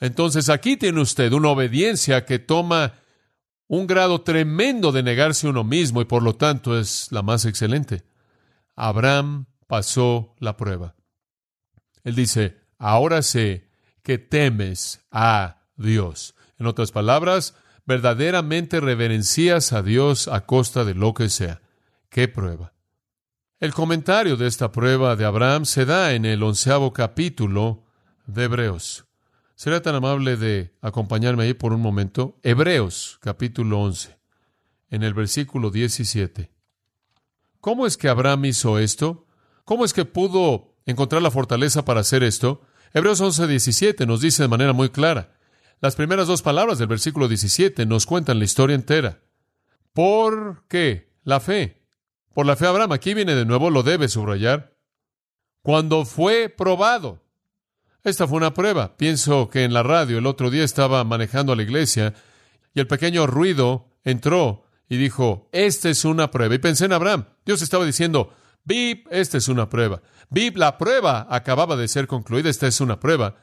Entonces 0.01 0.49
aquí 0.49 0.75
tiene 0.75 0.99
usted 0.99 1.31
una 1.31 1.49
obediencia 1.49 2.25
que 2.25 2.39
toma 2.39 2.95
un 3.67 3.87
grado 3.87 4.21
tremendo 4.21 4.91
de 4.91 5.03
negarse 5.03 5.47
uno 5.47 5.63
mismo 5.63 6.01
y 6.01 6.05
por 6.05 6.21
lo 6.21 6.35
tanto 6.35 6.77
es 6.77 7.11
la 7.11 7.21
más 7.21 7.45
excelente. 7.45 8.03
Abraham 8.75 9.45
pasó 9.67 10.35
la 10.39 10.57
prueba. 10.57 10.95
Él 12.03 12.15
dice, 12.15 12.57
ahora 12.77 13.21
sé 13.21 13.69
que 14.03 14.17
temes 14.17 15.05
a 15.11 15.61
Dios. 15.77 16.35
En 16.57 16.65
otras 16.65 16.91
palabras, 16.91 17.55
verdaderamente 17.85 18.79
reverencias 18.79 19.73
a 19.73 19.83
Dios 19.83 20.27
a 20.27 20.45
costa 20.45 20.83
de 20.83 20.95
lo 20.95 21.13
que 21.13 21.29
sea. 21.29 21.61
¿Qué 22.09 22.27
prueba? 22.27 22.74
El 23.65 23.73
comentario 23.73 24.37
de 24.37 24.45
esta 24.45 24.71
prueba 24.71 25.15
de 25.15 25.25
Abraham 25.25 25.65
se 25.65 25.85
da 25.85 26.13
en 26.13 26.23
el 26.23 26.43
onceavo 26.43 26.93
capítulo 26.93 27.83
de 28.27 28.43
Hebreos. 28.43 29.05
¿Será 29.55 29.81
tan 29.81 29.95
amable 29.95 30.37
de 30.37 30.75
acompañarme 30.81 31.45
ahí 31.45 31.55
por 31.55 31.73
un 31.73 31.81
momento? 31.81 32.37
Hebreos, 32.43 33.17
capítulo 33.23 33.81
11, 33.81 34.19
en 34.91 35.01
el 35.01 35.15
versículo 35.15 35.71
17. 35.71 36.51
¿Cómo 37.59 37.87
es 37.87 37.97
que 37.97 38.07
Abraham 38.07 38.45
hizo 38.45 38.77
esto? 38.77 39.25
¿Cómo 39.63 39.83
es 39.83 39.93
que 39.93 40.05
pudo 40.05 40.75
encontrar 40.85 41.23
la 41.23 41.31
fortaleza 41.31 41.85
para 41.85 42.01
hacer 42.01 42.21
esto? 42.21 42.61
Hebreos 42.93 43.19
11, 43.19 43.47
17 43.47 44.05
nos 44.05 44.21
dice 44.21 44.43
de 44.43 44.47
manera 44.47 44.73
muy 44.73 44.89
clara. 44.89 45.39
Las 45.81 45.95
primeras 45.95 46.27
dos 46.27 46.43
palabras 46.43 46.77
del 46.77 46.87
versículo 46.87 47.27
17 47.27 47.87
nos 47.87 48.05
cuentan 48.05 48.37
la 48.37 48.45
historia 48.45 48.75
entera. 48.75 49.23
¿Por 49.91 50.67
qué? 50.67 51.15
La 51.23 51.39
fe. 51.39 51.84
Por 52.35 52.45
la 52.45 52.57
fe 52.57 52.67
Abraham, 52.67 52.91
aquí 52.91 53.13
viene 53.13 53.33
de 53.33 53.45
nuevo, 53.45 53.69
lo 53.69 53.81
debe 53.81 54.09
subrayar. 54.09 54.75
Cuando 55.61 56.03
fue 56.03 56.49
probado. 56.49 57.23
Esta 58.03 58.27
fue 58.27 58.35
una 58.35 58.53
prueba. 58.53 58.97
Pienso 58.97 59.49
que 59.49 59.63
en 59.63 59.71
la 59.71 59.83
radio 59.83 60.17
el 60.17 60.25
otro 60.25 60.49
día 60.49 60.65
estaba 60.65 61.01
manejando 61.05 61.53
a 61.53 61.55
la 61.55 61.63
iglesia 61.63 62.13
y 62.73 62.81
el 62.81 62.87
pequeño 62.87 63.25
ruido 63.25 63.87
entró 64.03 64.65
y 64.89 64.97
dijo, 64.97 65.47
esta 65.53 65.89
es 65.89 66.03
una 66.03 66.29
prueba. 66.29 66.53
Y 66.53 66.57
pensé 66.57 66.83
en 66.83 66.91
Abraham. 66.91 67.25
Dios 67.45 67.61
estaba 67.61 67.85
diciendo, 67.85 68.33
Bip, 68.65 69.07
esta 69.11 69.37
es 69.37 69.47
una 69.47 69.69
prueba. 69.69 70.01
Bip, 70.29 70.57
la 70.57 70.77
prueba 70.77 71.27
acababa 71.29 71.77
de 71.77 71.87
ser 71.87 72.05
concluida, 72.05 72.49
esta 72.49 72.67
es 72.67 72.81
una 72.81 72.99
prueba. 72.99 73.35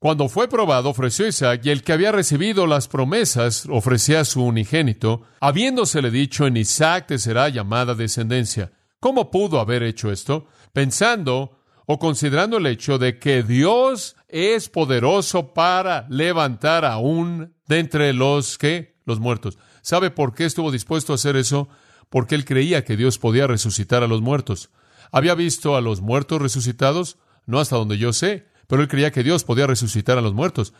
Cuando 0.00 0.28
fue 0.28 0.46
probado, 0.46 0.90
ofreció 0.90 1.26
Isaac, 1.26 1.62
y 1.64 1.70
el 1.70 1.82
que 1.82 1.92
había 1.92 2.12
recibido 2.12 2.68
las 2.68 2.86
promesas 2.86 3.66
ofrecía 3.68 4.20
a 4.20 4.24
su 4.24 4.44
unigénito, 4.44 5.22
habiéndosele 5.40 6.12
dicho, 6.12 6.46
en 6.46 6.56
Isaac 6.56 7.08
te 7.08 7.18
será 7.18 7.48
llamada 7.48 7.96
descendencia. 7.96 8.70
¿Cómo 9.00 9.32
pudo 9.32 9.58
haber 9.58 9.82
hecho 9.82 10.12
esto? 10.12 10.46
Pensando 10.72 11.58
o 11.86 11.98
considerando 11.98 12.58
el 12.58 12.66
hecho 12.66 12.98
de 12.98 13.18
que 13.18 13.42
Dios 13.42 14.14
es 14.28 14.68
poderoso 14.68 15.52
para 15.52 16.06
levantar 16.10 16.84
aún 16.84 17.54
de 17.66 17.80
entre 17.80 18.12
los 18.12 18.56
que 18.56 19.00
los 19.04 19.18
muertos. 19.18 19.58
¿Sabe 19.82 20.10
por 20.10 20.32
qué 20.32 20.44
estuvo 20.44 20.70
dispuesto 20.70 21.12
a 21.12 21.16
hacer 21.16 21.34
eso? 21.34 21.68
Porque 22.08 22.36
él 22.36 22.44
creía 22.44 22.84
que 22.84 22.96
Dios 22.96 23.18
podía 23.18 23.48
resucitar 23.48 24.04
a 24.04 24.06
los 24.06 24.20
muertos. 24.20 24.70
¿Había 25.10 25.34
visto 25.34 25.74
a 25.74 25.80
los 25.80 26.02
muertos 26.02 26.40
resucitados? 26.40 27.18
No 27.46 27.58
hasta 27.58 27.76
donde 27.76 27.98
yo 27.98 28.12
sé, 28.12 28.46
pero 28.68 28.82
él 28.82 28.88
creía 28.88 29.10
que 29.10 29.24
Dios 29.24 29.42
podía 29.42 29.66
resucitar 29.66 30.16
a 30.16 30.20
los 30.20 30.34
muertos. 30.34 30.72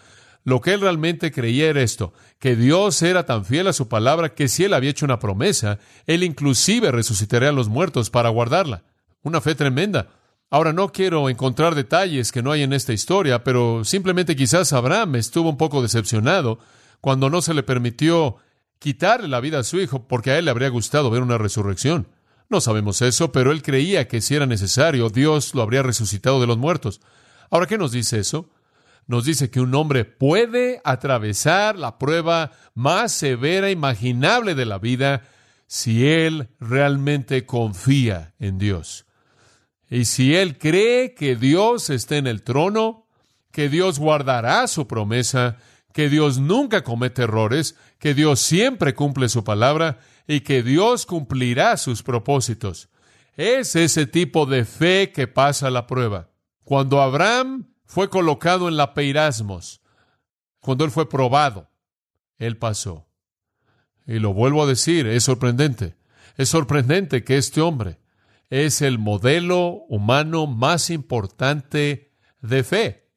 Lo 0.45 0.61
que 0.61 0.73
él 0.73 0.81
realmente 0.81 1.33
creía 1.33 1.69
era 1.69 1.83
esto, 1.83 2.13
que 2.39 2.55
Dios 2.55 3.03
era 3.03 3.27
tan 3.27 3.45
fiel 3.45 3.67
a 3.67 3.73
su 3.73 3.89
palabra 3.89 4.35
que 4.35 4.47
si 4.47 4.65
él 4.65 4.75
había 4.75 4.91
hecho 4.91 5.05
una 5.05 5.19
promesa, 5.19 5.81
él 6.07 6.23
inclusive 6.23 6.93
resucitaría 6.93 7.49
a 7.49 7.53
los 7.53 7.69
muertos 7.69 8.11
para 8.11 8.29
guardarla. 8.29 8.85
Una 9.23 9.41
fe 9.41 9.57
tremenda. 9.57 10.11
Ahora 10.51 10.73
no 10.73 10.93
quiero 10.93 11.29
encontrar 11.29 11.75
detalles 11.75 12.31
que 12.31 12.43
no 12.43 12.53
hay 12.53 12.63
en 12.63 12.73
esta 12.73 12.93
historia, 12.93 13.43
pero 13.43 13.85
simplemente 13.85 14.37
quizás 14.37 14.73
Abraham 14.73 15.17
estuvo 15.17 15.51
un 15.51 15.59
poco 15.59 15.83
decepcionado 15.83 16.59
cuando 17.01 17.29
no 17.29 17.43
se 17.43 17.53
le 17.53 17.63
permitió 17.63 18.37
quitarle 18.79 19.29
la 19.29 19.41
vida 19.41 19.59
a 19.59 19.65
su 19.65 19.81
hijo 19.81 20.07
porque 20.07 20.31
a 20.31 20.39
él 20.39 20.45
le 20.45 20.51
habría 20.51 20.69
gustado 20.69 21.11
ver 21.11 21.23
una 21.23 21.37
resurrección. 21.37 22.09
No 22.49 22.63
sabemos 22.63 23.03
eso, 23.03 23.31
pero 23.33 23.53
él 23.53 23.63
creía 23.63 24.09
que 24.09 24.23
si 24.23 24.35
era 24.35 24.47
necesario, 24.47 25.11
Dios 25.11 25.55
lo 25.55 25.63
habría 25.63 25.83
resucitado 25.83 26.41
de 26.41 26.47
los 26.47 26.57
muertos. 26.57 27.01
Ahora, 27.51 27.67
¿qué 27.67 27.79
nos 27.79 27.93
dice 27.93 28.19
eso? 28.19 28.51
Nos 29.07 29.25
dice 29.25 29.51
que 29.51 29.61
un 29.61 29.75
hombre 29.75 30.05
puede 30.05 30.81
atravesar 30.85 31.79
la 31.79 31.99
prueba 31.99 32.53
más 32.75 33.13
severa 33.13 33.71
imaginable 33.71 34.55
de 34.55 34.67
la 34.67 34.79
vida 34.79 35.23
si 35.67 36.07
él 36.07 36.49
realmente 36.61 37.47
confía 37.47 38.35
en 38.39 38.59
Dios. 38.59 39.07
Y 39.91 40.05
si 40.05 40.35
él 40.35 40.59
cree 40.59 41.15
que 41.15 41.37
Dios 41.37 41.89
está 41.89 42.17
en 42.17 42.27
el 42.27 42.43
trono, 42.43 43.07
que 43.51 43.69
Dios 43.69 43.99
guardará 43.99 44.67
su 44.67 44.87
promesa, 44.87 45.57
que 45.93 46.09
Dios 46.09 46.39
nunca 46.39 46.85
comete 46.85 47.23
errores, 47.23 47.77
que 47.99 48.15
Dios 48.15 48.41
siempre 48.41 48.95
cumple 48.95 49.29
su 49.29 49.43
palabra 49.43 49.99
y 50.27 50.41
que 50.41 50.63
Dios 50.63 51.07
cumplirá 51.07 51.77
sus 51.77 52.03
propósitos. 52.03 52.89
Es 53.37 53.75
ese 53.77 54.07
tipo 54.07 54.47
de 54.47 54.65
fe 54.65 55.13
que 55.13 55.27
pasa 55.27 55.71
la 55.71 55.87
prueba. 55.87 56.29
Cuando 56.69 57.01
Abraham 57.01 57.73
fue 57.87 58.11
colocado 58.11 58.69
en 58.69 58.77
la 58.77 58.93
peirasmos, 58.93 59.81
cuando 60.61 60.85
él 60.85 60.91
fue 60.91 61.09
probado, 61.09 61.71
él 62.37 62.59
pasó. 62.59 63.09
Y 64.07 64.19
lo 64.19 64.35
vuelvo 64.35 64.63
a 64.63 64.67
decir, 64.67 65.07
es 65.07 65.25
sorprendente. 65.25 65.97
Es 66.37 66.51
sorprendente 66.51 67.25
que 67.25 67.39
este 67.39 67.63
hombre, 67.63 68.01
es 68.51 68.83
el 68.83 68.99
modelo 68.99 69.87
humano 69.89 70.47
más 70.47 70.91
importante 70.91 72.13
de 72.43 72.63
fe. 72.63 73.09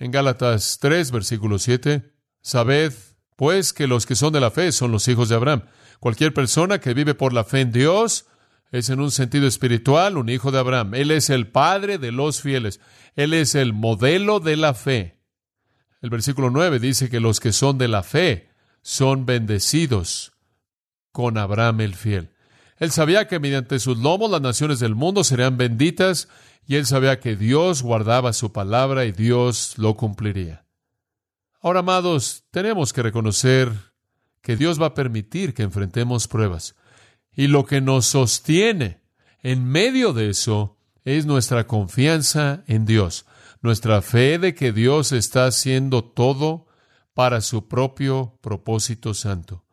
En 0.00 0.10
Gálatas 0.10 0.80
3, 0.80 1.12
versículo 1.12 1.60
7, 1.60 2.12
sabed, 2.40 2.92
pues, 3.36 3.72
que 3.72 3.86
los 3.86 4.04
que 4.04 4.16
son 4.16 4.32
de 4.32 4.40
la 4.40 4.50
fe 4.50 4.72
son 4.72 4.90
los 4.90 5.06
hijos 5.06 5.28
de 5.28 5.36
Abraham. 5.36 5.62
Cualquier 6.00 6.34
persona 6.34 6.80
que 6.80 6.92
vive 6.92 7.14
por 7.14 7.34
la 7.34 7.44
fe 7.44 7.60
en 7.60 7.70
Dios 7.70 8.26
es 8.70 8.88
en 8.88 9.00
un 9.00 9.10
sentido 9.10 9.46
espiritual 9.46 10.16
un 10.16 10.28
hijo 10.28 10.50
de 10.50 10.58
Abraham. 10.58 10.94
Él 10.94 11.10
es 11.10 11.30
el 11.30 11.48
padre 11.48 11.98
de 11.98 12.12
los 12.12 12.40
fieles. 12.40 12.80
Él 13.16 13.34
es 13.34 13.54
el 13.54 13.72
modelo 13.72 14.40
de 14.40 14.56
la 14.56 14.74
fe. 14.74 15.20
El 16.00 16.10
versículo 16.10 16.50
9 16.50 16.78
dice 16.78 17.10
que 17.10 17.20
los 17.20 17.40
que 17.40 17.52
son 17.52 17.78
de 17.78 17.88
la 17.88 18.02
fe 18.02 18.50
son 18.82 19.26
bendecidos 19.26 20.32
con 21.12 21.36
Abraham 21.36 21.80
el 21.80 21.94
fiel. 21.94 22.30
Él 22.78 22.90
sabía 22.90 23.28
que 23.28 23.40
mediante 23.40 23.78
sus 23.78 23.98
lomos 23.98 24.30
las 24.30 24.40
naciones 24.40 24.78
del 24.80 24.94
mundo 24.94 25.24
serían 25.24 25.58
benditas 25.58 26.28
y 26.66 26.76
él 26.76 26.86
sabía 26.86 27.20
que 27.20 27.36
Dios 27.36 27.82
guardaba 27.82 28.32
su 28.32 28.52
palabra 28.52 29.04
y 29.04 29.12
Dios 29.12 29.74
lo 29.76 29.96
cumpliría. 29.96 30.64
Ahora, 31.60 31.80
amados, 31.80 32.44
tenemos 32.50 32.94
que 32.94 33.02
reconocer 33.02 33.70
que 34.40 34.56
Dios 34.56 34.80
va 34.80 34.86
a 34.86 34.94
permitir 34.94 35.52
que 35.52 35.62
enfrentemos 35.62 36.26
pruebas. 36.26 36.74
Y 37.34 37.46
lo 37.46 37.64
que 37.64 37.80
nos 37.80 38.06
sostiene 38.06 39.00
en 39.42 39.64
medio 39.64 40.12
de 40.12 40.30
eso 40.30 40.76
es 41.04 41.26
nuestra 41.26 41.66
confianza 41.66 42.62
en 42.66 42.84
Dios, 42.84 43.26
nuestra 43.62 44.02
fe 44.02 44.38
de 44.38 44.54
que 44.54 44.72
Dios 44.72 45.12
está 45.12 45.46
haciendo 45.46 46.04
todo 46.04 46.66
para 47.14 47.40
su 47.40 47.68
propio 47.68 48.38
propósito 48.40 49.14
santo. 49.14 49.64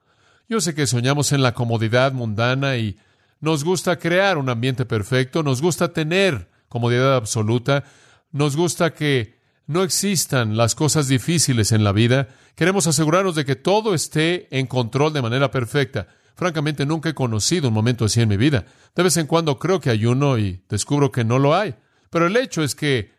Yo 0.50 0.62
sé 0.62 0.74
que 0.74 0.88
soñamos 0.88 1.32
en 1.34 1.42
la 1.42 1.54
comodidad 1.54 2.14
mundana 2.14 2.78
y 2.78 2.98
nos 3.40 3.64
gusta 3.64 4.00
crear 4.00 4.38
un 4.38 4.50
ambiente 4.50 4.86
perfecto, 4.86 5.44
nos 5.44 5.62
gusta 5.62 5.94
tener 5.94 6.50
comodidad 6.70 7.16
absoluta, 7.16 7.84
nos 8.32 8.56
gusta 8.56 8.94
que 8.94 9.38
no 9.68 9.84
existan 9.84 10.56
las 10.56 10.76
cosas 10.76 11.08
difíciles 11.08 11.72
en 11.72 11.84
la 11.84 11.92
vida, 11.92 12.30
queremos 12.56 12.88
asegurarnos 12.88 13.36
de 13.36 13.46
que 13.46 13.56
todo 13.56 13.94
esté 13.94 14.48
en 14.58 14.66
control 14.68 15.12
de 15.14 15.22
manera 15.22 15.52
perfecta. 15.52 16.08
Francamente, 16.38 16.86
nunca 16.86 17.10
he 17.10 17.16
conocido 17.16 17.70
un 17.70 17.74
momento 17.74 18.06
así 18.06 18.22
en 18.22 18.30
mi 18.30 18.38
vida. 18.38 18.66
De 18.96 19.02
vez 19.02 19.18
en 19.18 19.26
cuando 19.26 19.58
creo 19.58 19.80
que 19.80 19.90
hay 19.90 20.06
uno 20.06 20.38
y 20.38 20.64
descubro 20.70 21.12
que 21.12 21.24
no 21.24 21.40
lo 21.40 21.56
hay. 21.56 21.74
Pero 22.12 22.28
el 22.28 22.38
hecho 22.38 22.62
es 22.62 22.76
que 22.76 23.12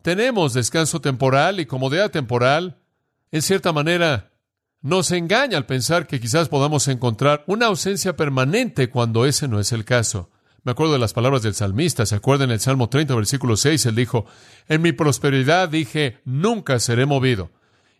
tenemos 0.00 0.54
descanso 0.54 1.02
temporal 1.02 1.60
y 1.60 1.66
comodidad 1.66 2.10
temporal. 2.10 2.78
En 3.30 3.42
cierta 3.42 3.70
manera, 3.74 4.32
nos 4.80 5.12
engaña 5.12 5.58
al 5.58 5.66
pensar 5.66 6.06
que 6.06 6.18
quizás 6.18 6.48
podamos 6.48 6.88
encontrar 6.88 7.44
una 7.46 7.66
ausencia 7.66 8.16
permanente 8.16 8.88
cuando 8.88 9.26
ese 9.26 9.46
no 9.46 9.60
es 9.60 9.72
el 9.72 9.84
caso. 9.84 10.30
Me 10.62 10.72
acuerdo 10.72 10.94
de 10.94 10.98
las 10.98 11.12
palabras 11.12 11.42
del 11.42 11.54
salmista. 11.54 12.06
¿Se 12.06 12.14
acuerdan 12.14 12.48
en 12.48 12.54
el 12.54 12.60
Salmo 12.60 12.88
30, 12.88 13.14
versículo 13.14 13.58
6? 13.58 13.84
Él 13.84 13.94
dijo, 13.94 14.24
en 14.68 14.80
mi 14.80 14.92
prosperidad 14.92 15.68
dije, 15.68 16.22
nunca 16.24 16.78
seré 16.80 17.04
movido. 17.04 17.50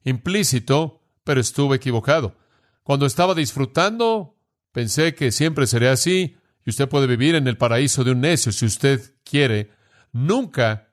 Implícito, 0.05 1.03
pero 1.23 1.43
estuve 1.43 1.77
equivocado. 1.77 2.39
Cuando 2.83 3.05
estaba 3.05 3.35
disfrutando, 3.35 4.34
pensé 4.75 5.15
que 5.15 5.31
siempre 5.31 5.69
seré 5.69 5.89
así, 5.89 6.37
y 6.67 6.71
usted 6.71 6.89
puede 6.89 7.07
vivir 7.07 7.37
en 7.37 7.47
el 7.47 7.57
paraíso 7.57 8.03
de 8.03 8.11
un 8.11 8.21
necio 8.23 8.51
si 8.51 8.67
usted 8.67 9.15
quiere. 9.23 9.71
Nunca 10.13 10.89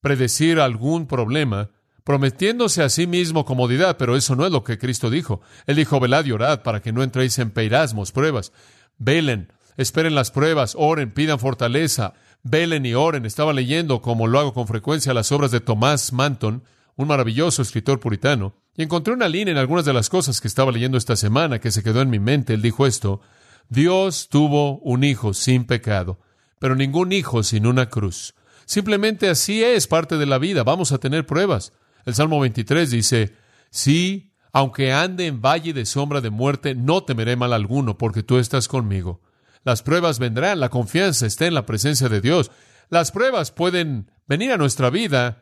predecir 0.00 0.58
algún 0.58 1.06
problema, 1.06 1.70
prometiéndose 2.02 2.82
a 2.82 2.88
sí 2.88 3.06
mismo 3.06 3.44
comodidad, 3.44 3.96
pero 3.96 4.16
eso 4.16 4.34
no 4.34 4.44
es 4.44 4.50
lo 4.50 4.64
que 4.64 4.76
Cristo 4.76 5.08
dijo. 5.08 5.40
Él 5.66 5.76
dijo, 5.76 6.00
velad 6.00 6.24
y 6.24 6.32
orad 6.32 6.62
para 6.62 6.82
que 6.82 6.92
no 6.92 7.04
entréis 7.04 7.38
en 7.38 7.52
peirasmos, 7.52 8.10
pruebas. 8.10 8.52
Velen, 8.98 9.52
esperen 9.76 10.16
las 10.16 10.32
pruebas, 10.32 10.74
oren, 10.76 11.12
pidan 11.12 11.38
fortaleza, 11.38 12.14
velen 12.42 12.84
y 12.84 12.94
oren. 12.94 13.24
Estaba 13.24 13.52
leyendo, 13.52 14.02
como 14.02 14.26
lo 14.26 14.40
hago 14.40 14.52
con 14.52 14.66
frecuencia, 14.66 15.14
las 15.14 15.30
obras 15.30 15.52
de 15.52 15.60
Tomás 15.60 16.12
Manton, 16.12 16.64
un 16.96 17.06
maravilloso 17.06 17.62
escritor 17.62 18.00
puritano, 18.00 18.56
y 18.76 18.82
encontré 18.82 19.12
una 19.12 19.28
línea 19.28 19.52
en 19.52 19.58
algunas 19.58 19.84
de 19.84 19.92
las 19.92 20.08
cosas 20.08 20.40
que 20.40 20.48
estaba 20.48 20.72
leyendo 20.72 20.96
esta 20.96 21.16
semana 21.16 21.60
que 21.60 21.70
se 21.70 21.82
quedó 21.82 22.00
en 22.00 22.10
mi 22.10 22.18
mente. 22.18 22.54
Él 22.54 22.62
dijo 22.62 22.86
esto, 22.86 23.20
Dios 23.68 24.28
tuvo 24.28 24.78
un 24.78 25.04
hijo 25.04 25.34
sin 25.34 25.64
pecado, 25.64 26.20
pero 26.58 26.74
ningún 26.74 27.12
hijo 27.12 27.42
sin 27.42 27.66
una 27.66 27.88
cruz. 27.88 28.34
Simplemente 28.64 29.28
así 29.28 29.62
es 29.62 29.86
parte 29.86 30.16
de 30.16 30.26
la 30.26 30.38
vida, 30.38 30.62
vamos 30.62 30.92
a 30.92 30.98
tener 30.98 31.26
pruebas. 31.26 31.72
El 32.06 32.14
Salmo 32.14 32.40
23 32.40 32.90
dice, 32.90 33.36
sí, 33.70 34.32
aunque 34.52 34.92
ande 34.92 35.26
en 35.26 35.40
valle 35.40 35.72
de 35.72 35.86
sombra 35.86 36.20
de 36.20 36.30
muerte, 36.30 36.74
no 36.74 37.04
temeré 37.04 37.36
mal 37.36 37.52
alguno, 37.52 37.98
porque 37.98 38.22
tú 38.22 38.38
estás 38.38 38.68
conmigo. 38.68 39.20
Las 39.64 39.82
pruebas 39.82 40.18
vendrán, 40.18 40.60
la 40.60 40.68
confianza 40.68 41.26
está 41.26 41.46
en 41.46 41.54
la 41.54 41.66
presencia 41.66 42.08
de 42.08 42.20
Dios. 42.20 42.50
Las 42.90 43.12
pruebas 43.12 43.52
pueden 43.52 44.10
venir 44.26 44.52
a 44.52 44.56
nuestra 44.56 44.90
vida 44.90 45.41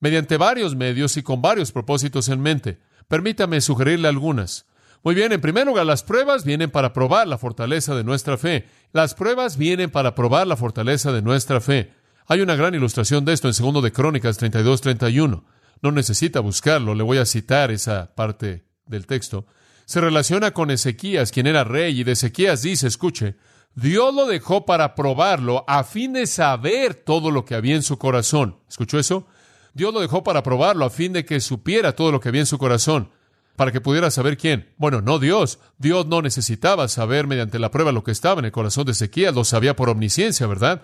mediante 0.00 0.36
varios 0.36 0.74
medios 0.74 1.16
y 1.16 1.22
con 1.22 1.40
varios 1.40 1.72
propósitos 1.72 2.28
en 2.28 2.40
mente. 2.40 2.80
Permítame 3.08 3.60
sugerirle 3.60 4.08
algunas. 4.08 4.66
Muy 5.02 5.14
bien, 5.14 5.32
en 5.32 5.40
primer 5.40 5.66
lugar, 5.66 5.86
las 5.86 6.02
pruebas 6.02 6.44
vienen 6.44 6.70
para 6.70 6.92
probar 6.92 7.26
la 7.26 7.38
fortaleza 7.38 7.94
de 7.94 8.04
nuestra 8.04 8.36
fe. 8.36 8.66
Las 8.92 9.14
pruebas 9.14 9.56
vienen 9.56 9.90
para 9.90 10.14
probar 10.14 10.46
la 10.46 10.56
fortaleza 10.56 11.12
de 11.12 11.22
nuestra 11.22 11.60
fe. 11.60 11.94
Hay 12.26 12.40
una 12.42 12.54
gran 12.54 12.74
ilustración 12.74 13.24
de 13.24 13.32
esto 13.32 13.48
en 13.48 13.54
segundo 13.54 13.80
de 13.80 13.92
Crónicas 13.92 14.40
32-31. 14.40 15.42
No 15.82 15.92
necesita 15.92 16.40
buscarlo, 16.40 16.94
le 16.94 17.02
voy 17.02 17.18
a 17.18 17.24
citar 17.24 17.70
esa 17.70 18.14
parte 18.14 18.64
del 18.86 19.06
texto. 19.06 19.46
Se 19.86 20.00
relaciona 20.00 20.52
con 20.52 20.70
Ezequías, 20.70 21.32
quien 21.32 21.46
era 21.46 21.64
rey, 21.64 21.98
y 21.98 22.04
de 22.04 22.12
Ezequías 22.12 22.62
dice, 22.62 22.86
escuche, 22.86 23.36
Dios 23.74 24.14
lo 24.14 24.26
dejó 24.26 24.66
para 24.66 24.94
probarlo 24.94 25.64
a 25.66 25.82
fin 25.84 26.12
de 26.12 26.26
saber 26.26 26.94
todo 26.94 27.30
lo 27.30 27.44
que 27.44 27.54
había 27.54 27.74
en 27.74 27.82
su 27.82 27.98
corazón. 27.98 28.58
¿Escuchó 28.68 28.98
eso? 28.98 29.26
Dios 29.74 29.94
lo 29.94 30.00
dejó 30.00 30.22
para 30.22 30.42
probarlo 30.42 30.84
a 30.84 30.90
fin 30.90 31.12
de 31.12 31.24
que 31.24 31.40
supiera 31.40 31.94
todo 31.94 32.12
lo 32.12 32.20
que 32.20 32.28
había 32.28 32.42
en 32.42 32.46
su 32.46 32.58
corazón, 32.58 33.10
para 33.56 33.72
que 33.72 33.80
pudiera 33.80 34.10
saber 34.10 34.36
quién. 34.36 34.72
Bueno, 34.76 35.00
no 35.00 35.18
Dios. 35.18 35.58
Dios 35.78 36.06
no 36.06 36.22
necesitaba 36.22 36.88
saber 36.88 37.26
mediante 37.26 37.58
la 37.58 37.70
prueba 37.70 37.92
lo 37.92 38.04
que 38.04 38.10
estaba 38.10 38.40
en 38.40 38.46
el 38.46 38.52
corazón 38.52 38.86
de 38.86 38.92
Ezequías, 38.92 39.34
lo 39.34 39.44
sabía 39.44 39.76
por 39.76 39.88
omnisciencia, 39.88 40.46
¿verdad? 40.46 40.82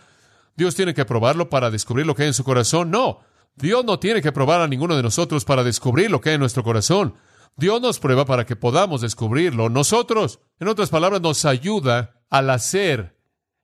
Dios 0.57 0.75
tiene 0.75 0.95
que 0.95 1.05
probarlo 1.05 1.51
para 1.51 1.71
descubrir 1.71 2.07
lo 2.07 2.15
que 2.15 2.23
hay 2.23 2.29
en 2.29 2.35
su 2.35 2.45
corazón. 2.45 2.91
No, 2.91 3.21
Dios 3.57 3.85
no 3.85 3.99
tiene 3.99 4.23
que 4.23 4.33
probar 4.33 4.61
a 4.61 4.69
ninguno 4.69 4.97
de 4.97 5.03
nosotros 5.03 5.45
para 5.45 5.65
descubrir 5.65 6.11
lo 6.11 6.21
que 6.21 6.31
hay 6.31 6.35
en 6.35 6.41
nuestro 6.41 6.63
corazón. 6.63 7.15
Dios 7.57 7.81
nos 7.81 7.99
prueba 7.99 8.27
para 8.27 8.45
que 8.45 8.57
podamos 8.57 9.01
descubrirlo 9.01 9.69
nosotros. 9.71 10.41
En 10.61 10.69
otras 10.69 10.91
palabras, 10.91 11.23
nos 11.23 11.45
ayuda 11.47 12.21
al 12.29 12.51
hacer 12.51 13.17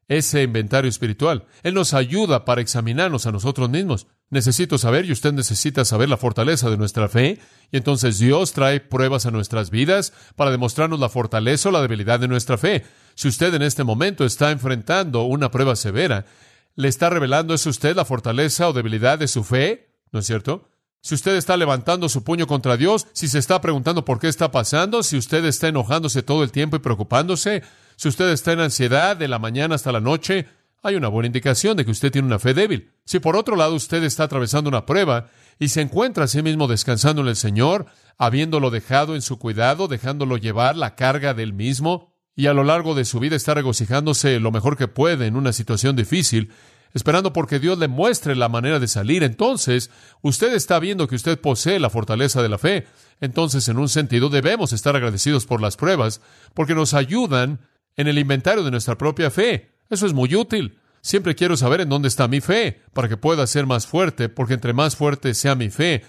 ese 0.08 0.42
inventario 0.42 0.88
espiritual. 0.88 1.46
Él 1.62 1.74
nos 1.74 1.92
ayuda 1.92 2.44
para 2.44 2.62
examinarnos 2.62 3.26
a 3.26 3.32
nosotros 3.32 3.68
mismos. 3.68 4.06
Necesito 4.32 4.78
saber 4.78 5.04
y 5.04 5.12
usted 5.12 5.34
necesita 5.34 5.84
saber 5.84 6.08
la 6.08 6.16
fortaleza 6.16 6.70
de 6.70 6.78
nuestra 6.78 7.10
fe. 7.10 7.38
Y 7.70 7.76
entonces 7.76 8.18
Dios 8.18 8.54
trae 8.54 8.80
pruebas 8.80 9.26
a 9.26 9.30
nuestras 9.30 9.68
vidas 9.68 10.14
para 10.36 10.50
demostrarnos 10.50 10.98
la 10.98 11.10
fortaleza 11.10 11.68
o 11.68 11.72
la 11.72 11.82
debilidad 11.82 12.18
de 12.18 12.28
nuestra 12.28 12.56
fe. 12.56 12.82
Si 13.14 13.28
usted 13.28 13.52
en 13.52 13.60
este 13.60 13.84
momento 13.84 14.24
está 14.24 14.50
enfrentando 14.50 15.24
una 15.24 15.50
prueba 15.50 15.76
severa, 15.76 16.24
¿le 16.76 16.88
está 16.88 17.10
revelando 17.10 17.52
es 17.52 17.66
usted 17.66 17.94
la 17.94 18.06
fortaleza 18.06 18.70
o 18.70 18.72
debilidad 18.72 19.18
de 19.18 19.28
su 19.28 19.44
fe? 19.44 19.90
¿No 20.12 20.20
es 20.20 20.26
cierto? 20.26 20.66
Si 21.02 21.14
usted 21.14 21.36
está 21.36 21.58
levantando 21.58 22.08
su 22.08 22.24
puño 22.24 22.46
contra 22.46 22.78
Dios, 22.78 23.08
si 23.12 23.28
se 23.28 23.38
está 23.38 23.60
preguntando 23.60 24.06
por 24.06 24.18
qué 24.18 24.28
está 24.28 24.50
pasando, 24.50 25.02
si 25.02 25.18
usted 25.18 25.44
está 25.44 25.68
enojándose 25.68 26.22
todo 26.22 26.42
el 26.42 26.52
tiempo 26.52 26.76
y 26.76 26.78
preocupándose, 26.78 27.62
si 27.96 28.08
usted 28.08 28.30
está 28.30 28.52
en 28.52 28.60
ansiedad 28.60 29.14
de 29.14 29.28
la 29.28 29.38
mañana 29.38 29.74
hasta 29.74 29.92
la 29.92 30.00
noche, 30.00 30.46
hay 30.82 30.96
una 30.96 31.08
buena 31.08 31.28
indicación 31.28 31.76
de 31.76 31.84
que 31.84 31.92
usted 31.92 32.10
tiene 32.10 32.26
una 32.26 32.38
fe 32.38 32.54
débil. 32.54 32.92
Si 33.04 33.20
por 33.20 33.36
otro 33.36 33.56
lado 33.56 33.74
usted 33.74 34.02
está 34.02 34.24
atravesando 34.24 34.68
una 34.68 34.84
prueba 34.84 35.30
y 35.58 35.68
se 35.68 35.80
encuentra 35.80 36.24
a 36.24 36.28
sí 36.28 36.42
mismo 36.42 36.66
descansando 36.66 37.22
en 37.22 37.28
el 37.28 37.36
Señor, 37.36 37.86
habiéndolo 38.18 38.70
dejado 38.70 39.14
en 39.14 39.22
su 39.22 39.38
cuidado, 39.38 39.86
dejándolo 39.86 40.36
llevar 40.36 40.76
la 40.76 40.96
carga 40.96 41.34
del 41.34 41.52
mismo, 41.52 42.12
y 42.34 42.46
a 42.46 42.54
lo 42.54 42.64
largo 42.64 42.94
de 42.94 43.04
su 43.04 43.20
vida 43.20 43.36
está 43.36 43.54
regocijándose 43.54 44.40
lo 44.40 44.50
mejor 44.50 44.76
que 44.76 44.88
puede 44.88 45.26
en 45.26 45.36
una 45.36 45.52
situación 45.52 45.96
difícil, 45.96 46.50
esperando 46.94 47.32
porque 47.32 47.58
Dios 47.58 47.78
le 47.78 47.88
muestre 47.88 48.34
la 48.34 48.48
manera 48.48 48.78
de 48.78 48.88
salir, 48.88 49.22
entonces 49.22 49.90
usted 50.22 50.52
está 50.54 50.78
viendo 50.78 51.08
que 51.08 51.14
usted 51.14 51.40
posee 51.40 51.78
la 51.78 51.90
fortaleza 51.90 52.42
de 52.42 52.48
la 52.48 52.58
fe. 52.58 52.86
Entonces, 53.20 53.68
en 53.68 53.78
un 53.78 53.88
sentido, 53.88 54.30
debemos 54.30 54.72
estar 54.72 54.96
agradecidos 54.96 55.46
por 55.46 55.60
las 55.60 55.76
pruebas, 55.76 56.20
porque 56.54 56.74
nos 56.74 56.92
ayudan 56.94 57.60
en 57.96 58.08
el 58.08 58.18
inventario 58.18 58.64
de 58.64 58.70
nuestra 58.70 58.98
propia 58.98 59.30
fe. 59.30 59.71
Eso 59.92 60.06
es 60.06 60.14
muy 60.14 60.34
útil. 60.34 60.78
Siempre 61.02 61.34
quiero 61.34 61.54
saber 61.54 61.82
en 61.82 61.90
dónde 61.90 62.08
está 62.08 62.26
mi 62.26 62.40
fe, 62.40 62.80
para 62.94 63.10
que 63.10 63.18
pueda 63.18 63.46
ser 63.46 63.66
más 63.66 63.86
fuerte, 63.86 64.30
porque 64.30 64.54
entre 64.54 64.72
más 64.72 64.96
fuerte 64.96 65.34
sea 65.34 65.54
mi 65.54 65.68
fe, 65.68 66.02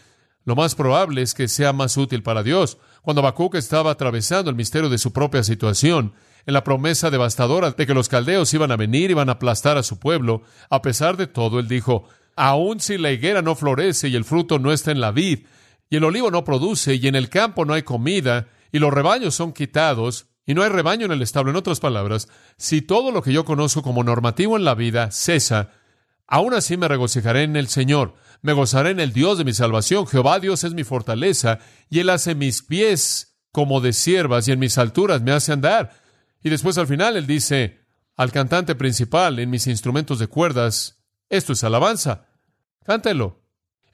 lo 0.46 0.56
más 0.56 0.74
probable 0.74 1.22
es 1.22 1.34
que 1.34 1.50
sea 1.50 1.74
más 1.74 1.98
útil 1.98 2.24
para 2.24 2.44
Dios. 2.44 2.78
Cuando 3.02 3.20
Habacuc 3.20 3.56
estaba 3.56 3.92
atravesando 3.92 4.50
el 4.50 4.56
misterio 4.56 4.88
de 4.88 4.98
su 4.98 5.12
propia 5.12 5.44
situación, 5.44 6.14
en 6.46 6.54
la 6.54 6.64
promesa 6.64 7.10
devastadora 7.10 7.72
de 7.72 7.86
que 7.86 7.94
los 7.94 8.08
caldeos 8.08 8.54
iban 8.54 8.72
a 8.72 8.78
venir 8.78 9.10
y 9.10 9.14
iban 9.14 9.28
a 9.28 9.34
aplastar 9.34 9.78
a 9.78 9.84
su 9.84 10.00
pueblo, 10.00 10.44
a 10.70 10.82
pesar 10.82 11.18
de 11.18 11.28
todo, 11.28 11.60
él 11.60 11.68
dijo, 11.68 12.08
aun 12.38 12.80
si 12.80 12.98
la 12.98 13.12
higuera 13.12 13.42
no 13.42 13.54
florece 13.54 14.08
y 14.08 14.16
el 14.16 14.24
fruto 14.24 14.60
no 14.60 14.72
está 14.72 14.92
en 14.92 15.02
la 15.02 15.12
vid, 15.12 15.40
y 15.90 15.98
el 15.98 16.06
olivo 16.06 16.32
no 16.32 16.46
produce, 16.46 16.96
y 16.96 17.06
en 17.06 17.16
el 17.16 17.28
campo 17.28 17.66
no 17.66 17.74
hay 17.74 17.84
comida, 17.84 18.48
y 18.72 18.80
los 18.80 18.94
rebaños 18.94 19.36
son 19.36 19.52
quitados, 19.52 20.28
y 20.46 20.54
no 20.54 20.64
hay 20.64 20.70
rebaño 20.70 21.06
en 21.06 21.12
el 21.12 21.22
establo. 21.22 21.52
En 21.52 21.58
otras 21.58 21.80
palabras, 21.80 22.28
si 22.58 22.82
todo 22.82 23.12
lo 23.12 23.22
que 23.22 23.34
yo 23.34 23.46
conozco 23.46 23.82
como 23.82 24.04
normativo 24.04 24.58
en 24.58 24.66
la 24.66 24.76
vida 24.76 25.12
cesa, 25.12 25.72
aún 26.28 26.54
así 26.54 26.78
me 26.78 26.88
regocijaré 26.88 27.44
en 27.44 27.56
el 27.56 27.68
Señor, 27.68 28.16
me 28.42 28.54
gozaré 28.54 28.92
en 28.92 29.00
el 29.00 29.14
Dios 29.14 29.38
de 29.38 29.46
mi 29.46 29.54
salvación. 29.54 30.06
Jehová 30.08 30.40
Dios 30.40 30.64
es 30.64 30.74
mi 30.74 30.84
fortaleza, 30.84 31.60
y 31.90 32.00
Él 32.00 32.10
hace 32.10 32.36
mis 32.36 32.62
pies 32.62 33.38
como 33.52 33.82
de 33.82 33.94
siervas, 33.94 34.48
y 34.48 34.52
en 34.52 34.60
mis 34.60 34.78
alturas 34.78 35.22
me 35.22 35.32
hace 35.32 35.54
andar. 35.54 35.94
Y 36.44 36.50
después 36.50 36.78
al 36.78 36.88
final 36.88 37.16
Él 37.16 37.28
dice 37.28 37.80
al 38.16 38.32
cantante 38.32 38.76
principal 38.76 39.40
en 39.40 39.50
mis 39.50 39.68
instrumentos 39.68 40.20
de 40.20 40.28
cuerdas, 40.28 41.00
esto 41.30 41.54
es 41.54 41.64
alabanza. 41.64 42.28
Cántelo. 42.84 43.42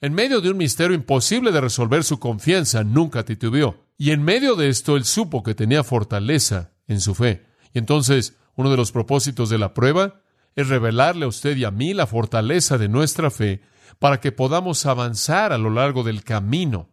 En 0.01 0.13
medio 0.13 0.41
de 0.41 0.49
un 0.49 0.57
misterio 0.57 0.95
imposible 0.95 1.51
de 1.51 1.61
resolver, 1.61 2.03
su 2.03 2.19
confianza 2.19 2.83
nunca 2.83 3.23
titubeó. 3.23 3.88
Y 4.01 4.11
en 4.11 4.23
medio 4.23 4.55
de 4.55 4.69
esto, 4.69 4.95
él 4.95 5.03
supo 5.03 5.43
que 5.43 5.53
tenía 5.53 5.83
fortaleza 5.83 6.71
en 6.87 7.01
su 7.01 7.13
fe. 7.13 7.45
Y 7.73 7.79
entonces, 7.79 8.37
uno 8.55 8.71
de 8.71 8.77
los 8.77 8.93
propósitos 8.93 9.49
de 9.49 9.57
la 9.57 9.73
prueba 9.73 10.21
es 10.55 10.69
revelarle 10.69 11.25
a 11.25 11.27
usted 11.27 11.57
y 11.57 11.65
a 11.65 11.71
mí 11.71 11.93
la 11.93 12.07
fortaleza 12.07 12.77
de 12.77 12.87
nuestra 12.87 13.29
fe 13.29 13.61
para 13.99 14.21
que 14.21 14.31
podamos 14.31 14.85
avanzar 14.85 15.51
a 15.51 15.57
lo 15.57 15.69
largo 15.69 16.03
del 16.03 16.23
camino 16.23 16.89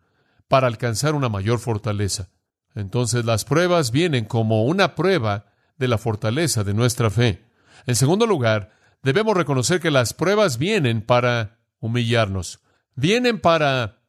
para 0.49 0.66
alcanzar 0.66 1.14
una 1.14 1.29
mayor 1.29 1.61
fortaleza. 1.61 2.29
Entonces 2.75 3.25
las 3.25 3.45
pruebas 3.45 3.92
vienen 3.92 4.25
como 4.25 4.64
una 4.64 4.97
prueba 4.97 5.47
de 5.79 5.87
la 5.87 5.99
fortaleza 5.99 6.64
de 6.64 6.75
nuestra 6.75 7.09
fe. 7.09 7.45
En 7.87 7.95
segundo 7.95 8.27
lugar, 8.27 8.73
debemos 9.05 9.37
reconocer 9.37 9.81
que 9.81 9.92
las 9.92 10.12
pruebas 10.12 10.59
vienen 10.59 11.03
para 11.03 11.61
humillarnos, 11.79 12.59
vienen 12.97 13.40
para 13.40 14.03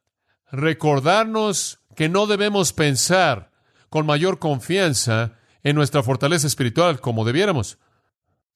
recordarnos 0.50 1.78
que 1.98 2.08
no 2.08 2.28
debemos 2.28 2.72
pensar 2.72 3.50
con 3.90 4.06
mayor 4.06 4.38
confianza 4.38 5.32
en 5.64 5.74
nuestra 5.74 6.04
fortaleza 6.04 6.46
espiritual 6.46 7.00
como 7.00 7.24
debiéramos. 7.24 7.78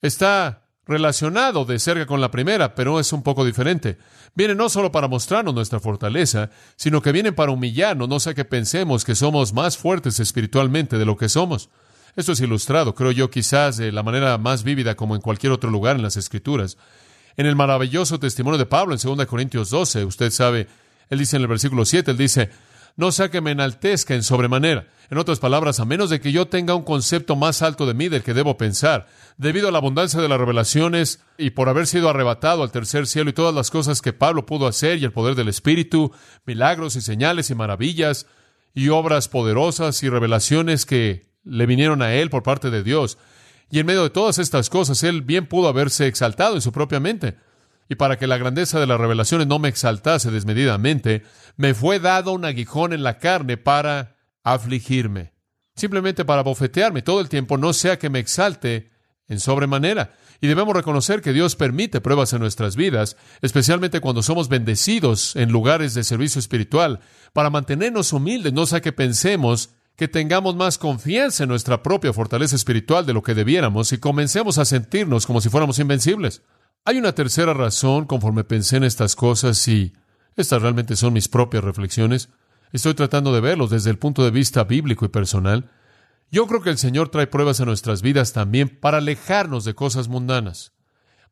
Está 0.01 0.69
relacionado 0.87 1.65
de 1.65 1.81
cerca 1.81 2.07
con 2.07 2.21
la 2.21 2.31
primera, 2.31 2.77
pero 2.77 3.01
es 3.01 3.13
un 3.13 3.25
poco 3.25 3.45
diferente. 3.45 3.99
Viene 4.37 4.55
no 4.55 4.69
solo 4.69 4.93
para 4.93 5.09
mostrarnos 5.09 5.57
nuestra 5.57 5.81
fortaleza, 5.81 6.51
sino 6.77 7.03
que 7.03 7.11
viene 7.11 7.33
para 7.33 7.51
humillarnos, 7.51 8.09
no 8.09 8.21
sea 8.21 8.33
que 8.33 8.45
pensemos 8.45 9.05
que 9.05 9.17
somos 9.17 9.53
más 9.53 9.77
fuertes 9.77 10.21
espiritualmente 10.21 10.97
de 10.97 11.05
lo 11.05 11.17
que 11.17 11.29
somos. 11.29 11.69
Esto 12.15 12.31
es 12.31 12.41
ilustrado, 12.41 12.95
creo 12.95 13.11
yo, 13.11 13.29
quizás 13.29 13.77
de 13.77 13.91
la 13.91 14.05
manera 14.05 14.39
más 14.39 14.63
vívida 14.63 14.95
como 14.95 15.17
en 15.17 15.21
cualquier 15.21 15.51
otro 15.51 15.69
lugar 15.69 15.97
en 15.97 16.03
las 16.03 16.17
Escrituras. 16.17 16.79
En 17.37 17.47
el 17.47 17.57
maravilloso 17.57 18.21
testimonio 18.21 18.59
de 18.59 18.67
Pablo 18.67 18.95
en 18.95 19.01
2 19.03 19.27
Corintios 19.27 19.69
12, 19.71 20.05
usted 20.05 20.31
sabe, 20.31 20.69
él 21.11 21.19
dice 21.19 21.35
en 21.35 21.43
el 21.43 21.49
versículo 21.49 21.85
7, 21.85 22.13
él 22.13 22.17
dice, 22.17 22.51
no 22.97 23.13
sea 23.13 23.31
que 23.31 23.41
me 23.41 23.53
enaltezca 23.53 24.15
en 24.15 24.23
sobremanera. 24.23 24.87
En 25.11 25.19
otras 25.19 25.41
palabras, 25.41 25.79
a 25.79 25.85
menos 25.85 26.09
de 26.11 26.21
que 26.21 26.33
yo 26.33 26.49
tenga 26.49 26.75
un 26.75 26.85
concepto 26.85 27.37
más 27.37 27.61
alto 27.63 27.87
de 27.87 27.95
mí 27.95 28.09
del 28.09 28.23
que 28.23 28.35
debo 28.35 28.57
pensar, 28.57 29.07
debido 29.37 29.69
a 29.69 29.71
la 29.71 29.79
abundancia 29.79 30.21
de 30.21 30.29
las 30.29 30.39
revelaciones 30.39 31.21
y 31.37 31.51
por 31.51 31.69
haber 31.69 31.87
sido 31.87 32.09
arrebatado 32.09 32.63
al 32.63 32.73
tercer 32.73 33.07
cielo 33.07 33.31
y 33.31 33.35
todas 33.35 33.55
las 33.55 33.71
cosas 33.71 34.01
que 34.01 34.13
Pablo 34.13 34.47
pudo 34.47 34.67
hacer 34.67 34.99
y 34.99 35.05
el 35.05 35.13
poder 35.13 35.35
del 35.35 35.49
Espíritu, 35.49 36.13
milagros 36.47 36.97
y 36.97 37.03
señales 37.03 37.51
y 37.51 37.55
maravillas 37.55 38.27
y 38.75 38.89
obras 38.89 39.29
poderosas 39.29 40.03
y 40.03 40.09
revelaciones 40.09 40.87
que 40.87 41.31
le 41.45 41.67
vinieron 41.67 42.03
a 42.03 42.15
él 42.15 42.31
por 42.31 42.43
parte 42.43 42.71
de 42.71 42.83
Dios. 42.83 43.19
Y 43.71 43.79
en 43.79 43.87
medio 43.87 44.03
de 44.03 44.11
todas 44.11 44.39
estas 44.39 44.71
cosas, 44.71 45.03
él 45.03 45.23
bien 45.23 45.47
pudo 45.47 45.69
haberse 45.69 46.07
exaltado 46.07 46.55
en 46.55 46.63
su 46.63 46.73
propia 46.73 47.01
mente. 47.01 47.37
Y 47.93 47.95
para 47.95 48.17
que 48.17 48.27
la 48.27 48.39
grandeza 48.39 48.81
de 48.81 48.87
las 48.87 48.99
revelaciones 48.99 49.47
no 49.47 49.59
me 49.59 49.69
exaltase 49.69 50.31
desmedidamente, 50.31 51.25
me 51.59 51.75
fue 51.75 52.01
dado 52.01 52.33
un 52.33 52.47
aguijón 52.47 52.95
en 52.95 53.03
la 53.03 53.19
carne 53.19 53.59
para 53.59 54.17
afligirme. 54.43 55.35
Simplemente 55.77 56.25
para 56.25 56.43
bofetearme 56.43 57.03
todo 57.03 57.21
el 57.21 57.29
tiempo, 57.29 57.59
no 57.59 57.75
sea 57.75 57.99
que 57.99 58.09
me 58.09 58.19
exalte 58.19 58.93
en 59.29 59.41
sobremanera. 59.41 60.15
Y 60.41 60.47
debemos 60.47 60.75
reconocer 60.75 61.21
que 61.21 61.35
Dios 61.35 61.55
permite 61.55 62.01
pruebas 62.01 62.33
en 62.33 62.41
nuestras 62.41 62.77
vidas, 62.77 63.19
especialmente 63.43 64.01
cuando 64.01 64.23
somos 64.23 64.49
bendecidos 64.49 65.37
en 65.37 65.53
lugares 65.53 65.93
de 65.93 66.03
servicio 66.03 66.39
espiritual, 66.39 67.01
para 67.35 67.51
mantenernos 67.51 68.15
humildes, 68.15 68.55
no 68.55 68.65
sea 68.65 68.81
que 68.81 68.93
pensemos 68.93 69.69
que 69.97 70.09
tengamos 70.09 70.57
más 70.57 70.79
confianza 70.79 71.43
en 71.43 71.51
nuestra 71.51 71.83
propia 71.83 72.15
fortaleza 72.15 72.57
espiritual 72.57 73.05
de 73.05 73.13
lo 73.13 73.23
que 73.23 73.35
debiéramos 73.35 73.93
y 73.93 73.99
comencemos 73.99 74.57
a 74.57 74.65
sentirnos 74.65 75.27
como 75.27 75.43
si 75.43 75.51
fuéramos 75.51 75.79
invencibles. 75.79 76.41
Hay 76.85 76.99
una 76.99 77.13
tercera 77.13 77.55
razón 77.55 78.07
conforme 78.07 78.43
pensé 78.43 78.77
en 78.77 78.85
estas 78.85 79.15
cosas 79.15 79.69
y 79.69 79.93
estas 80.35 80.61
realmente 80.61 80.97
son 80.97 81.13
mis 81.13 81.29
propias 81.29 81.63
reflexiones. 81.63 82.29
Estoy 82.73 82.95
tratando 82.95 83.33
de 83.33 83.41
verlos 83.41 83.71
desde 83.71 83.91
el 83.91 83.99
punto 83.99 84.25
de 84.25 84.33
vista 84.33 84.65
bíblico 84.65 85.05
y 85.05 85.09
personal. 85.09 85.71
Yo 86.31 86.47
creo 86.49 86.61
que 86.61 86.71
el 86.71 86.79
Señor 86.79 87.11
trae 87.11 87.29
pruebas 87.29 87.61
a 87.61 87.67
nuestras 87.67 88.03
vidas 88.03 88.33
también 88.33 88.69
para 88.69 88.99
alejarnos 88.99 89.65
de 89.65 89.75
cosas 89.75 90.09
mundanas, 90.09 90.73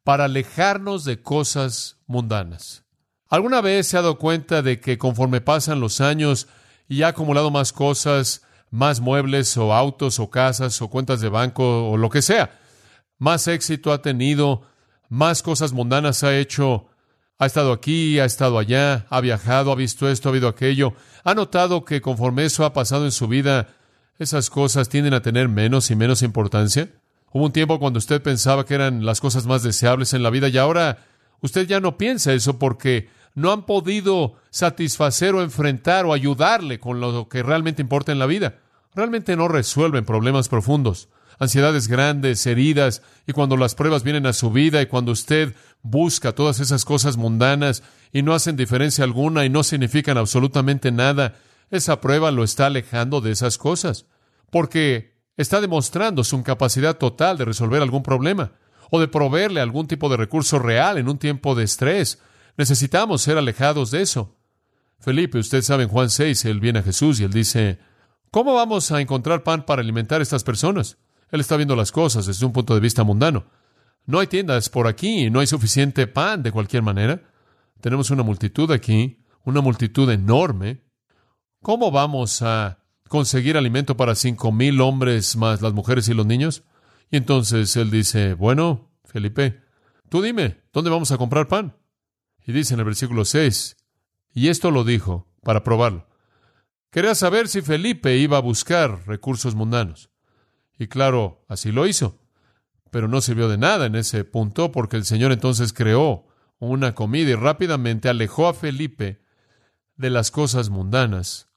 para 0.05 0.27
alejarnos 0.27 1.05
de 1.05 1.21
cosas 1.21 1.97
mundanas. 2.07 2.85
¿Alguna 3.29 3.61
vez 3.61 3.89
se 3.89 3.97
ha 3.97 4.03
dado 4.03 4.19
cuenta 4.19 4.63
de 4.63 4.79
que 4.79 4.99
conforme 4.99 5.41
pasan 5.41 5.81
los 5.81 6.01
años 6.01 6.47
y 6.87 7.03
ha 7.03 7.09
acumulado 7.09 7.51
más 7.51 7.73
cosas, 7.73 8.43
más 8.71 9.01
muebles 9.01 9.57
o 9.57 9.73
autos 9.73 10.21
o 10.21 10.31
casas 10.31 10.81
o 10.81 10.89
cuentas 10.89 11.21
de 11.21 11.29
banco 11.29 11.91
o 11.91 11.97
lo 11.97 12.09
que 12.09 12.23
sea. 12.23 12.59
Más 13.19 13.49
éxito 13.49 13.93
ha 13.93 14.01
tenido, 14.01 14.63
más 15.11 15.43
cosas 15.43 15.73
mundanas 15.73 16.25
ha 16.25 16.39
hecho. 16.39 16.87
Ha 17.39 17.47
estado 17.47 17.73
aquí, 17.73 18.19
ha 18.19 18.25
estado 18.25 18.59
allá, 18.59 19.07
ha 19.11 19.21
viajado, 19.21 19.73
ha 19.73 19.75
visto 19.75 20.09
esto, 20.09 20.29
ha 20.29 20.33
habido 20.33 20.49
aquello. 20.49 20.95
Ha 21.25 21.35
notado 21.35 21.85
que 21.85 22.01
conforme 22.01 22.45
eso 22.45 22.65
ha 22.65 22.73
pasado 22.73 23.05
en 23.05 23.13
su 23.13 23.29
vida, 23.29 23.69
esas 24.19 24.51
cosas 24.51 24.89
tienden 24.89 25.15
a 25.15 25.23
tener 25.23 25.49
menos 25.49 25.91
y 25.91 25.97
menos 25.97 26.23
importancia. 26.23 26.91
Hubo 27.33 27.47
un 27.47 27.53
tiempo 27.53 27.79
cuando 27.79 27.99
usted 27.99 28.23
pensaba 28.23 28.65
que 28.65 28.75
eran 28.75 29.05
las 29.05 29.21
cosas 29.21 29.47
más 29.47 29.63
deseables 29.63 30.15
en 30.15 30.23
la 30.23 30.31
vida 30.31 30.49
y 30.49 30.59
ahora 30.59 30.99
usted 31.41 31.67
ya 31.67 31.81
no 31.81 31.97
piensa 31.97 32.33
eso 32.33 32.59
porque 32.59 33.09
no 33.35 33.53
han 33.53 33.65
podido 33.65 34.35
satisfacer 34.51 35.35
o 35.35 35.43
enfrentar 35.43 36.07
o 36.07 36.13
ayudarle 36.13 36.79
con 36.79 37.01
lo 37.01 37.29
que 37.29 37.43
realmente 37.43 37.83
importa 37.83 38.13
en 38.13 38.19
la 38.19 38.27
vida. 38.27 38.59
Realmente 38.95 39.37
no 39.37 39.49
resuelven 39.49 40.05
problemas 40.05 40.49
profundos, 40.49 41.09
ansiedades 41.39 41.89
grandes, 41.89 42.45
heridas, 42.47 43.03
y 43.27 43.33
cuando 43.33 43.57
las 43.57 43.75
pruebas 43.75 44.03
vienen 44.03 44.27
a 44.27 44.33
su 44.33 44.51
vida 44.51 44.83
y 44.83 44.87
cuando 44.87 45.13
usted 45.13 45.55
busca 45.83 46.33
todas 46.33 46.61
esas 46.61 46.85
cosas 46.85 47.17
mundanas 47.17 47.83
y 48.13 48.23
no 48.23 48.35
hacen 48.35 48.57
diferencia 48.57 49.05
alguna 49.05 49.45
y 49.45 49.51
no 49.51 49.63
significan 49.63 50.19
absolutamente 50.19 50.91
nada, 50.93 51.37
esa 51.71 52.01
prueba 52.01 52.31
lo 52.31 52.43
está 52.43 52.67
alejando 52.67 53.21
de 53.21 53.31
esas 53.31 53.59
cosas, 53.59 54.07
porque 54.51 55.15
está 55.37 55.61
demostrando 55.61 56.25
su 56.25 56.37
incapacidad 56.37 56.99
total 56.99 57.39
de 57.39 57.45
resolver 57.45 57.81
algún 57.81 58.03
problema 58.03 58.53
o 58.91 59.01
de 59.01 59.09
proveerle 59.09 59.61
algún 59.61 59.87
tipo 59.87 60.09
de 60.09 60.17
recurso 60.17 60.59
real 60.59 60.99
en 60.99 61.09
un 61.09 61.19
tiempo 61.19 61.55
de 61.55 61.65
estrés 61.65 62.19
Necesitamos 62.61 63.23
ser 63.23 63.39
alejados 63.39 63.91
de 63.91 64.03
eso. 64.03 64.37
Felipe, 64.99 65.39
usted 65.39 65.63
sabe 65.63 65.85
en 65.85 65.89
Juan 65.89 66.11
6, 66.11 66.45
él 66.45 66.61
viene 66.61 66.81
a 66.81 66.83
Jesús 66.83 67.19
y 67.19 67.25
él 67.25 67.33
dice, 67.33 67.79
¿cómo 68.31 68.55
vamos 68.55 68.91
a 68.93 69.01
encontrar 69.01 69.43
pan 69.43 69.65
para 69.65 69.83
alimentar 69.83 70.21
a 70.21 70.23
estas 70.23 70.45
personas? 70.45 70.99
Él 71.31 71.41
está 71.41 71.57
viendo 71.57 71.77
las 71.77 71.93
cosas 71.93 72.27
desde 72.27 72.47
un 72.47 72.53
punto 72.53 72.75
de 72.75 72.81
vista 72.81 73.05
mundano. 73.05 73.47
No 74.07 74.19
hay 74.19 74.27
tiendas 74.27 74.69
por 74.69 74.87
aquí, 74.87 75.31
no 75.31 75.41
hay 75.41 75.47
suficiente 75.47 76.07
pan 76.07 76.43
de 76.43 76.53
cualquier 76.53 76.83
manera. 76.83 77.23
Tenemos 77.81 78.11
una 78.11 78.23
multitud 78.23 78.71
aquí, 78.73 79.25
una 79.45 79.61
multitud 79.61 80.11
enorme. 80.11 80.83
¿Cómo 81.63 81.91
vamos 81.91 82.43
a 82.43 82.79
conseguir 83.09 83.57
alimento 83.57 83.97
para 83.97 84.15
cinco 84.15 84.53
mil 84.53 84.81
hombres 84.81 85.37
más 85.37 85.63
las 85.63 85.73
mujeres 85.73 86.09
y 86.09 86.15
los 86.15 86.27
niños? 86.27 86.65
Y 87.11 87.17
entonces 87.17 87.77
él 87.77 87.91
dice, 87.91 88.35
bueno, 88.35 88.91
Felipe, 89.05 89.61
tú 90.09 90.23
dime, 90.23 90.63
¿dónde 90.73 90.91
vamos 90.91 91.11
a 91.13 91.19
comprar 91.19 91.49
pan? 91.49 91.77
Y 92.47 92.53
dice 92.53 92.75
en 92.75 92.81
el 92.81 92.87
versículo 92.87 93.25
6, 93.25 93.77
y 94.33 94.49
esto 94.49 94.71
lo 94.71 94.85
dijo 94.85 95.29
para 95.43 95.63
probarlo. 95.63 96.10
Quería 96.91 97.15
saber 97.15 97.49
si 97.49 97.63
Felipe 97.63 98.17
iba 98.17 98.37
a 98.37 98.41
buscar 98.41 99.07
recursos 99.07 99.55
mundanos. 99.55 100.11
Y 100.79 100.89
claro, 100.89 101.45
así 101.49 101.71
lo 101.71 101.87
hizo. 101.87 102.19
Pero 102.91 103.07
no 103.07 103.21
sirvió 103.21 103.49
de 103.49 103.59
nada 103.59 103.87
en 103.87 103.95
ese 103.95 104.25
punto 104.25 104.73
porque 104.73 104.97
el 104.97 105.05
Señor 105.05 105.31
entonces 105.31 105.73
creó 105.73 106.27
una 106.59 106.95
comida 106.95 107.31
y 107.31 107.35
rápidamente 107.35 108.09
alejó 108.09 108.49
a 108.49 108.55
Felipe 108.55 109.23
de 109.97 110.11
las 110.11 110.31
cosas 110.31 110.71
mundanas 110.71 111.49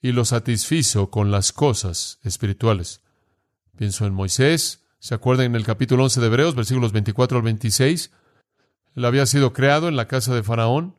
y 0.00 0.12
lo 0.12 0.24
satisfizo 0.24 1.10
con 1.10 1.30
las 1.30 1.52
cosas 1.52 2.18
espirituales. 2.22 3.00
Pienso 3.76 4.06
en 4.06 4.14
Moisés, 4.14 4.86
¿se 4.98 5.14
acuerdan 5.14 5.46
en 5.46 5.56
el 5.56 5.64
capítulo 5.64 6.04
11 6.04 6.20
de 6.20 6.26
Hebreos, 6.26 6.54
versículos 6.54 6.92
24 6.92 7.38
al 7.38 7.42
26? 7.42 8.12
Él 8.94 9.04
había 9.04 9.26
sido 9.26 9.52
creado 9.52 9.88
en 9.88 9.96
la 9.96 10.06
casa 10.06 10.34
de 10.34 10.42
Faraón. 10.42 10.96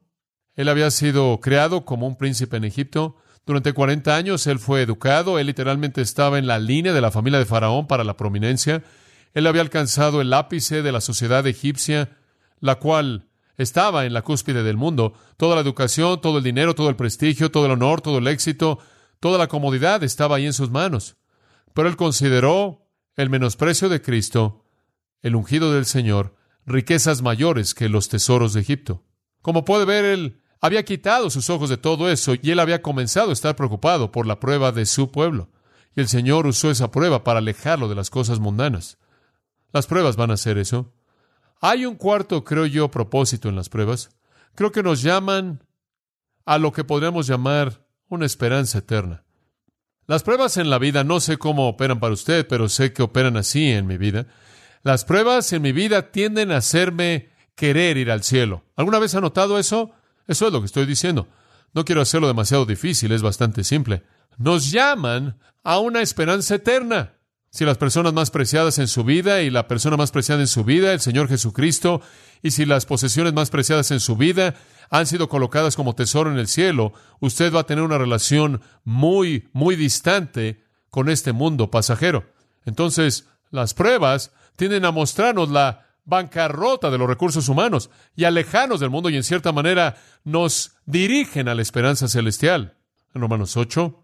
Él 0.55 0.67
había 0.67 0.91
sido 0.91 1.39
creado 1.39 1.85
como 1.85 2.07
un 2.07 2.17
príncipe 2.17 2.57
en 2.57 2.65
Egipto. 2.65 3.17
Durante 3.45 3.73
40 3.73 4.15
años 4.15 4.47
él 4.47 4.59
fue 4.59 4.81
educado. 4.81 5.37
Él 5.37 5.47
literalmente 5.47 6.01
estaba 6.01 6.39
en 6.39 6.47
la 6.47 6.59
línea 6.59 6.93
de 6.93 7.01
la 7.01 7.11
familia 7.11 7.39
de 7.39 7.45
Faraón 7.45 7.87
para 7.87 8.03
la 8.03 8.17
prominencia. 8.17 8.83
Él 9.33 9.47
había 9.47 9.61
alcanzado 9.61 10.21
el 10.21 10.33
ápice 10.33 10.81
de 10.81 10.91
la 10.91 11.01
sociedad 11.01 11.45
egipcia, 11.45 12.17
la 12.59 12.75
cual 12.75 13.27
estaba 13.57 14.05
en 14.05 14.13
la 14.13 14.23
cúspide 14.23 14.63
del 14.63 14.77
mundo. 14.77 15.13
Toda 15.37 15.55
la 15.55 15.61
educación, 15.61 16.21
todo 16.21 16.39
el 16.39 16.43
dinero, 16.43 16.73
todo 16.73 16.89
el 16.89 16.95
prestigio, 16.95 17.51
todo 17.51 17.65
el 17.65 17.73
honor, 17.73 18.01
todo 18.01 18.17
el 18.17 18.27
éxito, 18.27 18.79
toda 19.19 19.37
la 19.37 19.47
comodidad 19.47 20.03
estaba 20.03 20.37
ahí 20.37 20.45
en 20.45 20.53
sus 20.53 20.71
manos. 20.71 21.17
Pero 21.73 21.87
él 21.87 21.97
consideró 21.97 22.87
el 23.15 23.29
menosprecio 23.29 23.89
de 23.89 24.01
Cristo, 24.01 24.65
el 25.21 25.35
ungido 25.35 25.73
del 25.73 25.85
Señor, 25.85 26.35
riquezas 26.65 27.21
mayores 27.21 27.73
que 27.73 27.89
los 27.89 28.09
tesoros 28.09 28.53
de 28.53 28.61
Egipto. 28.61 29.03
Como 29.41 29.65
puede 29.65 29.85
ver, 29.85 30.05
él 30.05 30.41
había 30.61 30.83
quitado 30.83 31.29
sus 31.29 31.49
ojos 31.49 31.69
de 31.69 31.77
todo 31.77 32.09
eso 32.09 32.33
y 32.41 32.51
él 32.51 32.59
había 32.59 32.81
comenzado 32.81 33.29
a 33.29 33.33
estar 33.33 33.55
preocupado 33.55 34.11
por 34.11 34.25
la 34.25 34.39
prueba 34.39 34.71
de 34.71 34.85
su 34.85 35.11
pueblo. 35.11 35.49
Y 35.95 36.01
el 36.01 36.07
Señor 36.07 36.47
usó 36.47 36.69
esa 36.71 36.91
prueba 36.91 37.23
para 37.23 37.39
alejarlo 37.39 37.87
de 37.87 37.95
las 37.95 38.09
cosas 38.09 38.39
mundanas. 38.39 38.97
Las 39.71 39.87
pruebas 39.87 40.15
van 40.15 40.31
a 40.31 40.35
hacer 40.35 40.57
eso. 40.57 40.93
Hay 41.61 41.85
un 41.85 41.95
cuarto, 41.95 42.43
creo 42.43 42.65
yo, 42.65 42.91
propósito 42.91 43.49
en 43.49 43.55
las 43.55 43.69
pruebas. 43.69 44.09
Creo 44.55 44.71
que 44.71 44.83
nos 44.83 45.01
llaman 45.01 45.63
a 46.45 46.57
lo 46.57 46.71
que 46.71 46.83
podríamos 46.83 47.27
llamar 47.27 47.85
una 48.07 48.25
esperanza 48.25 48.79
eterna. 48.79 49.23
Las 50.07 50.21
pruebas 50.21 50.57
en 50.57 50.69
la 50.69 50.77
vida 50.77 51.03
no 51.03 51.19
sé 51.19 51.37
cómo 51.37 51.67
operan 51.67 51.99
para 51.99 52.13
usted, 52.13 52.47
pero 52.47 52.69
sé 52.69 52.93
que 52.93 53.01
operan 53.01 53.37
así 53.37 53.71
en 53.71 53.87
mi 53.87 53.97
vida. 53.97 54.27
Las 54.83 55.03
pruebas 55.03 55.51
en 55.53 55.63
mi 55.63 55.71
vida 55.71 56.11
tienden 56.11 56.51
a 56.51 56.57
hacerme 56.57 57.29
querer 57.55 57.97
ir 57.97 58.11
al 58.11 58.21
cielo. 58.21 58.63
¿Alguna 58.75 58.99
vez 58.99 59.15
ha 59.15 59.21
notado 59.21 59.57
eso? 59.57 59.94
Eso 60.27 60.47
es 60.47 60.53
lo 60.53 60.59
que 60.59 60.65
estoy 60.65 60.85
diciendo. 60.85 61.27
No 61.73 61.85
quiero 61.85 62.01
hacerlo 62.01 62.27
demasiado 62.27 62.65
difícil, 62.65 63.11
es 63.11 63.21
bastante 63.21 63.63
simple. 63.63 64.03
Nos 64.37 64.71
llaman 64.71 65.37
a 65.63 65.79
una 65.79 66.01
esperanza 66.01 66.55
eterna. 66.55 67.13
Si 67.49 67.63
las 67.63 67.77
personas 67.77 68.13
más 68.13 68.31
preciadas 68.31 68.79
en 68.79 68.87
su 68.87 69.03
vida 69.05 69.41
y 69.41 69.49
la 69.49 69.67
persona 69.67 69.95
más 69.95 70.11
preciada 70.11 70.41
en 70.41 70.47
su 70.47 70.63
vida, 70.65 70.91
el 70.91 70.99
Señor 70.99 71.29
Jesucristo, 71.29 72.01
y 72.41 72.51
si 72.51 72.65
las 72.65 72.85
posesiones 72.85 73.33
más 73.33 73.49
preciadas 73.49 73.91
en 73.91 74.01
su 74.01 74.17
vida 74.17 74.55
han 74.89 75.07
sido 75.07 75.29
colocadas 75.29 75.75
como 75.75 75.95
tesoro 75.95 76.31
en 76.31 76.37
el 76.37 76.47
cielo, 76.47 76.93
usted 77.21 77.53
va 77.53 77.61
a 77.61 77.65
tener 77.65 77.83
una 77.83 77.97
relación 77.97 78.61
muy, 78.83 79.49
muy 79.53 79.75
distante 79.75 80.63
con 80.89 81.09
este 81.09 81.31
mundo 81.31 81.71
pasajero. 81.71 82.25
Entonces, 82.65 83.27
las 83.51 83.73
pruebas 83.73 84.31
tienden 84.57 84.85
a 84.85 84.91
mostrarnos 84.91 85.49
la 85.49 85.84
bancarrota 86.05 86.89
de 86.89 86.97
los 86.97 87.07
recursos 87.07 87.49
humanos 87.49 87.89
y 88.15 88.23
alejarnos 88.23 88.79
del 88.79 88.89
mundo 88.89 89.09
y 89.09 89.17
en 89.17 89.23
cierta 89.23 89.51
manera 89.51 89.97
nos 90.23 90.77
dirigen 90.85 91.49
a 91.49 91.55
la 91.55 91.61
esperanza 91.61 92.07
celestial. 92.07 92.77
En 93.13 93.21
Romanos 93.21 93.57
8, 93.57 94.03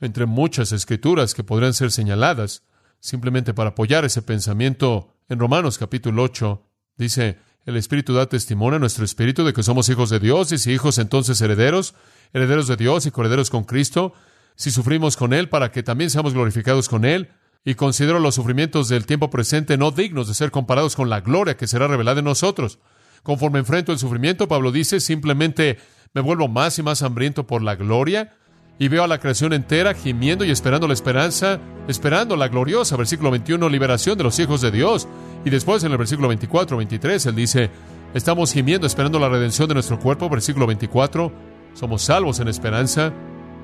entre 0.00 0.26
muchas 0.26 0.72
escrituras 0.72 1.34
que 1.34 1.44
podrían 1.44 1.74
ser 1.74 1.90
señaladas, 1.90 2.62
simplemente 3.00 3.54
para 3.54 3.70
apoyar 3.70 4.04
ese 4.04 4.22
pensamiento, 4.22 5.14
en 5.28 5.38
Romanos 5.38 5.78
capítulo 5.78 6.22
8, 6.22 6.66
Dice, 7.00 7.38
el 7.64 7.78
Espíritu 7.78 8.12
da 8.12 8.26
testimonio 8.26 8.76
a 8.76 8.78
nuestro 8.78 9.06
espíritu 9.06 9.42
de 9.42 9.54
que 9.54 9.62
somos 9.62 9.88
hijos 9.88 10.10
de 10.10 10.20
Dios 10.20 10.52
y 10.52 10.58
si 10.58 10.70
hijos 10.70 10.98
entonces 10.98 11.40
herederos, 11.40 11.94
herederos 12.34 12.68
de 12.68 12.76
Dios 12.76 13.06
y 13.06 13.10
coherederos 13.10 13.48
con 13.48 13.64
Cristo, 13.64 14.12
si 14.54 14.70
sufrimos 14.70 15.16
con 15.16 15.32
Él 15.32 15.48
para 15.48 15.72
que 15.72 15.82
también 15.82 16.10
seamos 16.10 16.34
glorificados 16.34 16.90
con 16.90 17.06
Él, 17.06 17.30
y 17.64 17.74
considero 17.74 18.18
los 18.20 18.36
sufrimientos 18.36 18.88
del 18.88 19.06
tiempo 19.06 19.30
presente 19.30 19.76
no 19.76 19.90
dignos 19.90 20.28
de 20.28 20.34
ser 20.34 20.50
comparados 20.50 20.96
con 20.96 21.10
la 21.10 21.20
gloria 21.20 21.56
que 21.56 21.66
será 21.66 21.86
revelada 21.86 22.20
en 22.20 22.24
nosotros. 22.24 22.78
Conforme 23.22 23.58
enfrento 23.58 23.92
el 23.92 23.98
sufrimiento, 23.98 24.48
Pablo 24.48 24.72
dice, 24.72 25.00
simplemente 25.00 25.78
me 26.14 26.22
vuelvo 26.22 26.48
más 26.48 26.78
y 26.78 26.82
más 26.82 27.02
hambriento 27.02 27.46
por 27.46 27.62
la 27.62 27.76
gloria 27.76 28.34
y 28.78 28.88
veo 28.88 29.04
a 29.04 29.08
la 29.08 29.18
creación 29.18 29.52
entera 29.52 29.92
gimiendo 29.92 30.42
y 30.42 30.50
esperando 30.50 30.88
la 30.88 30.94
esperanza, 30.94 31.60
esperando 31.86 32.34
la 32.34 32.48
gloriosa, 32.48 32.96
versículo 32.96 33.30
21, 33.30 33.68
liberación 33.68 34.16
de 34.16 34.24
los 34.24 34.38
hijos 34.38 34.62
de 34.62 34.70
Dios. 34.70 35.06
Y 35.44 35.50
después 35.50 35.84
en 35.84 35.92
el 35.92 35.98
versículo 35.98 36.28
24, 36.28 36.78
23, 36.78 37.26
él 37.26 37.34
dice, 37.34 37.70
estamos 38.14 38.54
gimiendo, 38.54 38.86
esperando 38.86 39.18
la 39.18 39.28
redención 39.28 39.68
de 39.68 39.74
nuestro 39.74 39.98
cuerpo, 39.98 40.30
versículo 40.30 40.66
24, 40.66 41.30
somos 41.74 42.00
salvos 42.00 42.40
en 42.40 42.48
esperanza. 42.48 43.12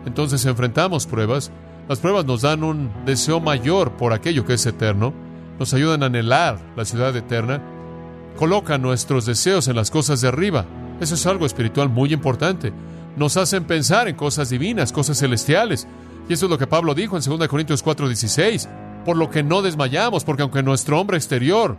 Entonces 0.05 0.45
enfrentamos 0.45 1.07
pruebas. 1.07 1.51
Las 1.88 2.01
pruebas 2.01 2.25
nos 2.25 2.42
dan 2.42 2.64
un 2.64 2.90
deseo 3.05 3.40
mayor 3.40 3.92
por 3.92 4.12
aquello 4.12 4.44
que 4.44 4.55
es 4.55 4.66
eterno, 4.66 5.12
nos 5.59 5.72
ayudan 5.72 6.03
a 6.03 6.07
anhelar 6.07 6.59
la 6.77 6.85
ciudad 6.85 7.16
eterna, 7.16 7.62
colocan 8.37 8.83
nuestros 8.83 9.27
deseos 9.27 9.68
en 9.68 9.77
las 9.77 9.90
cosas 9.90 10.20
de 10.20 10.29
arriba. 10.29 10.66
Eso 11.01 11.14
es 11.14 11.27
algo 11.27 11.46
espiritual 11.46 11.88
muy 11.88 12.12
importante 12.12 12.72
nos 13.16 13.37
hacen 13.38 13.64
pensar 13.64 14.09
en 14.09 14.14
cosas 14.14 14.51
divinas, 14.51 14.92
cosas 14.92 15.18
celestiales. 15.18 15.88
Y 16.29 16.35
eso 16.35 16.46
es 16.46 16.51
lo 16.51 16.59
que 16.59 16.66
Pablo 16.66 16.94
dijo 16.94 17.16
en 17.16 17.22
2 17.22 17.49
Corintios 17.49 17.83
4:16. 17.83 18.68
Por 19.05 19.16
lo 19.16 19.31
que 19.31 19.42
no 19.42 19.62
desmayamos, 19.62 20.25
porque 20.25 20.42
aunque 20.42 20.62
nuestro 20.62 21.01
hombre 21.01 21.16
exterior 21.16 21.77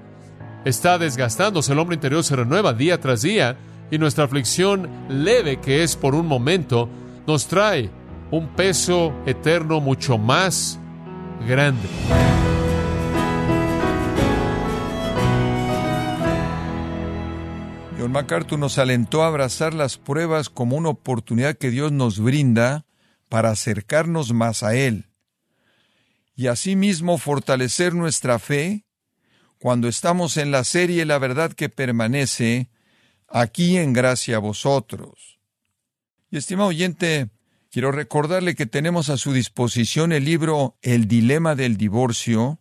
está 0.65 0.97
desgastándose, 0.97 1.73
el 1.73 1.79
hombre 1.79 1.95
interior 1.95 2.23
se 2.23 2.35
renueva 2.35 2.73
día 2.73 2.99
tras 2.99 3.21
día, 3.21 3.57
y 3.91 3.97
nuestra 3.97 4.25
aflicción 4.25 4.89
leve, 5.09 5.57
que 5.57 5.83
es 5.83 5.95
por 5.95 6.15
un 6.15 6.25
momento, 6.25 6.89
nos 7.25 7.47
trae 7.47 7.89
un 8.31 8.47
peso 8.55 9.13
eterno 9.25 9.79
mucho 9.79 10.17
más 10.17 10.79
grande. 11.47 11.87
John 17.99 18.11
MacArthur 18.11 18.59
nos 18.59 18.77
alentó 18.77 19.23
a 19.23 19.27
abrazar 19.27 19.73
las 19.73 19.97
pruebas 19.97 20.49
como 20.49 20.77
una 20.77 20.89
oportunidad 20.89 21.57
que 21.57 21.71
Dios 21.71 21.91
nos 21.91 22.19
brinda 22.19 22.85
para 23.29 23.49
acercarnos 23.49 24.33
más 24.33 24.63
a 24.63 24.75
Él 24.75 25.07
y 26.37 26.47
asimismo 26.47 27.17
fortalecer 27.17 27.95
nuestra 27.95 28.37
fe 28.37 28.85
cuando 29.57 29.87
estamos 29.87 30.37
en 30.37 30.51
la 30.51 30.63
serie 30.63 31.03
La 31.03 31.17
verdad 31.17 31.51
que 31.51 31.67
permanece 31.67 32.69
aquí 33.27 33.77
en 33.77 33.91
gracia 33.91 34.35
a 34.35 34.39
vosotros. 34.39 35.39
Y 36.29 36.37
estimado 36.37 36.69
oyente, 36.69 37.31
quiero 37.71 37.91
recordarle 37.91 38.56
que 38.56 38.65
tenemos 38.65 39.10
a 39.10 39.17
su 39.17 39.34
disposición 39.34 40.12
el 40.12 40.25
libro 40.25 40.77
El 40.82 41.08
dilema 41.08 41.56
del 41.56 41.77
divorcio, 41.77 42.60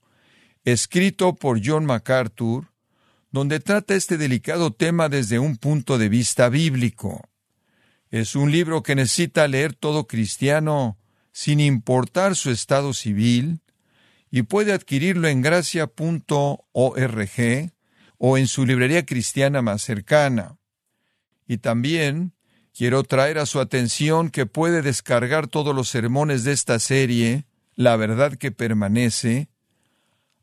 escrito 0.64 1.34
por 1.34 1.60
John 1.64 1.86
MacArthur, 1.86 2.72
donde 3.30 3.60
trata 3.60 3.94
este 3.94 4.16
delicado 4.18 4.72
tema 4.72 5.08
desde 5.08 5.38
un 5.38 5.56
punto 5.56 5.98
de 5.98 6.08
vista 6.08 6.48
bíblico. 6.48 7.28
Es 8.10 8.36
un 8.36 8.50
libro 8.50 8.82
que 8.82 8.94
necesita 8.94 9.46
leer 9.48 9.74
todo 9.74 10.06
cristiano 10.06 10.98
sin 11.32 11.60
importar 11.60 12.34
su 12.36 12.50
estado 12.50 12.94
civil 12.94 13.60
y 14.30 14.42
puede 14.42 14.72
adquirirlo 14.72 15.28
en 15.28 15.42
gracia.org 15.42 16.60
o 18.18 18.38
en 18.38 18.46
su 18.46 18.64
librería 18.64 19.04
cristiana 19.04 19.60
más 19.60 19.82
cercana. 19.82 20.56
Y 21.46 21.58
también 21.58 22.35
quiero 22.76 23.02
traer 23.04 23.38
a 23.38 23.46
su 23.46 23.58
atención 23.58 24.28
que 24.28 24.44
puede 24.44 24.82
descargar 24.82 25.46
todos 25.46 25.74
los 25.74 25.88
sermones 25.88 26.44
de 26.44 26.52
esta 26.52 26.78
serie, 26.78 27.46
La 27.74 27.96
verdad 27.96 28.36
que 28.36 28.52
permanece, 28.52 29.48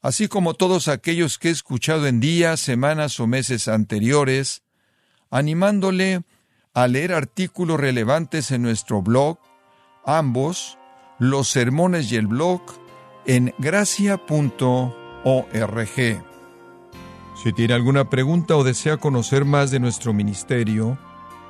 así 0.01 0.27
como 0.27 0.53
todos 0.53 0.87
aquellos 0.87 1.39
que 1.39 1.49
he 1.49 1.51
escuchado 1.51 2.05
en 2.05 2.19
días, 2.19 2.59
semanas 2.59 3.19
o 3.19 3.25
meses 3.25 3.67
anteriores, 3.67 4.61
animándole 5.31 6.21
a 6.75 6.87
leer 6.87 7.13
artículos 7.13 7.79
relevantes 7.79 8.51
en 8.51 8.61
nuestro 8.61 9.01
blog, 9.01 9.39
ambos, 10.05 10.77
los 11.17 11.49
sermones 11.49 12.11
y 12.11 12.17
el 12.17 12.27
blog, 12.27 12.61
en 13.25 13.53
gracia.org. 13.57 14.23
Si 17.43 17.53
tiene 17.53 17.73
alguna 17.73 18.09
pregunta 18.11 18.55
o 18.55 18.63
desea 18.63 18.97
conocer 18.97 19.43
más 19.43 19.71
de 19.71 19.79
nuestro 19.79 20.13
ministerio, 20.13 20.99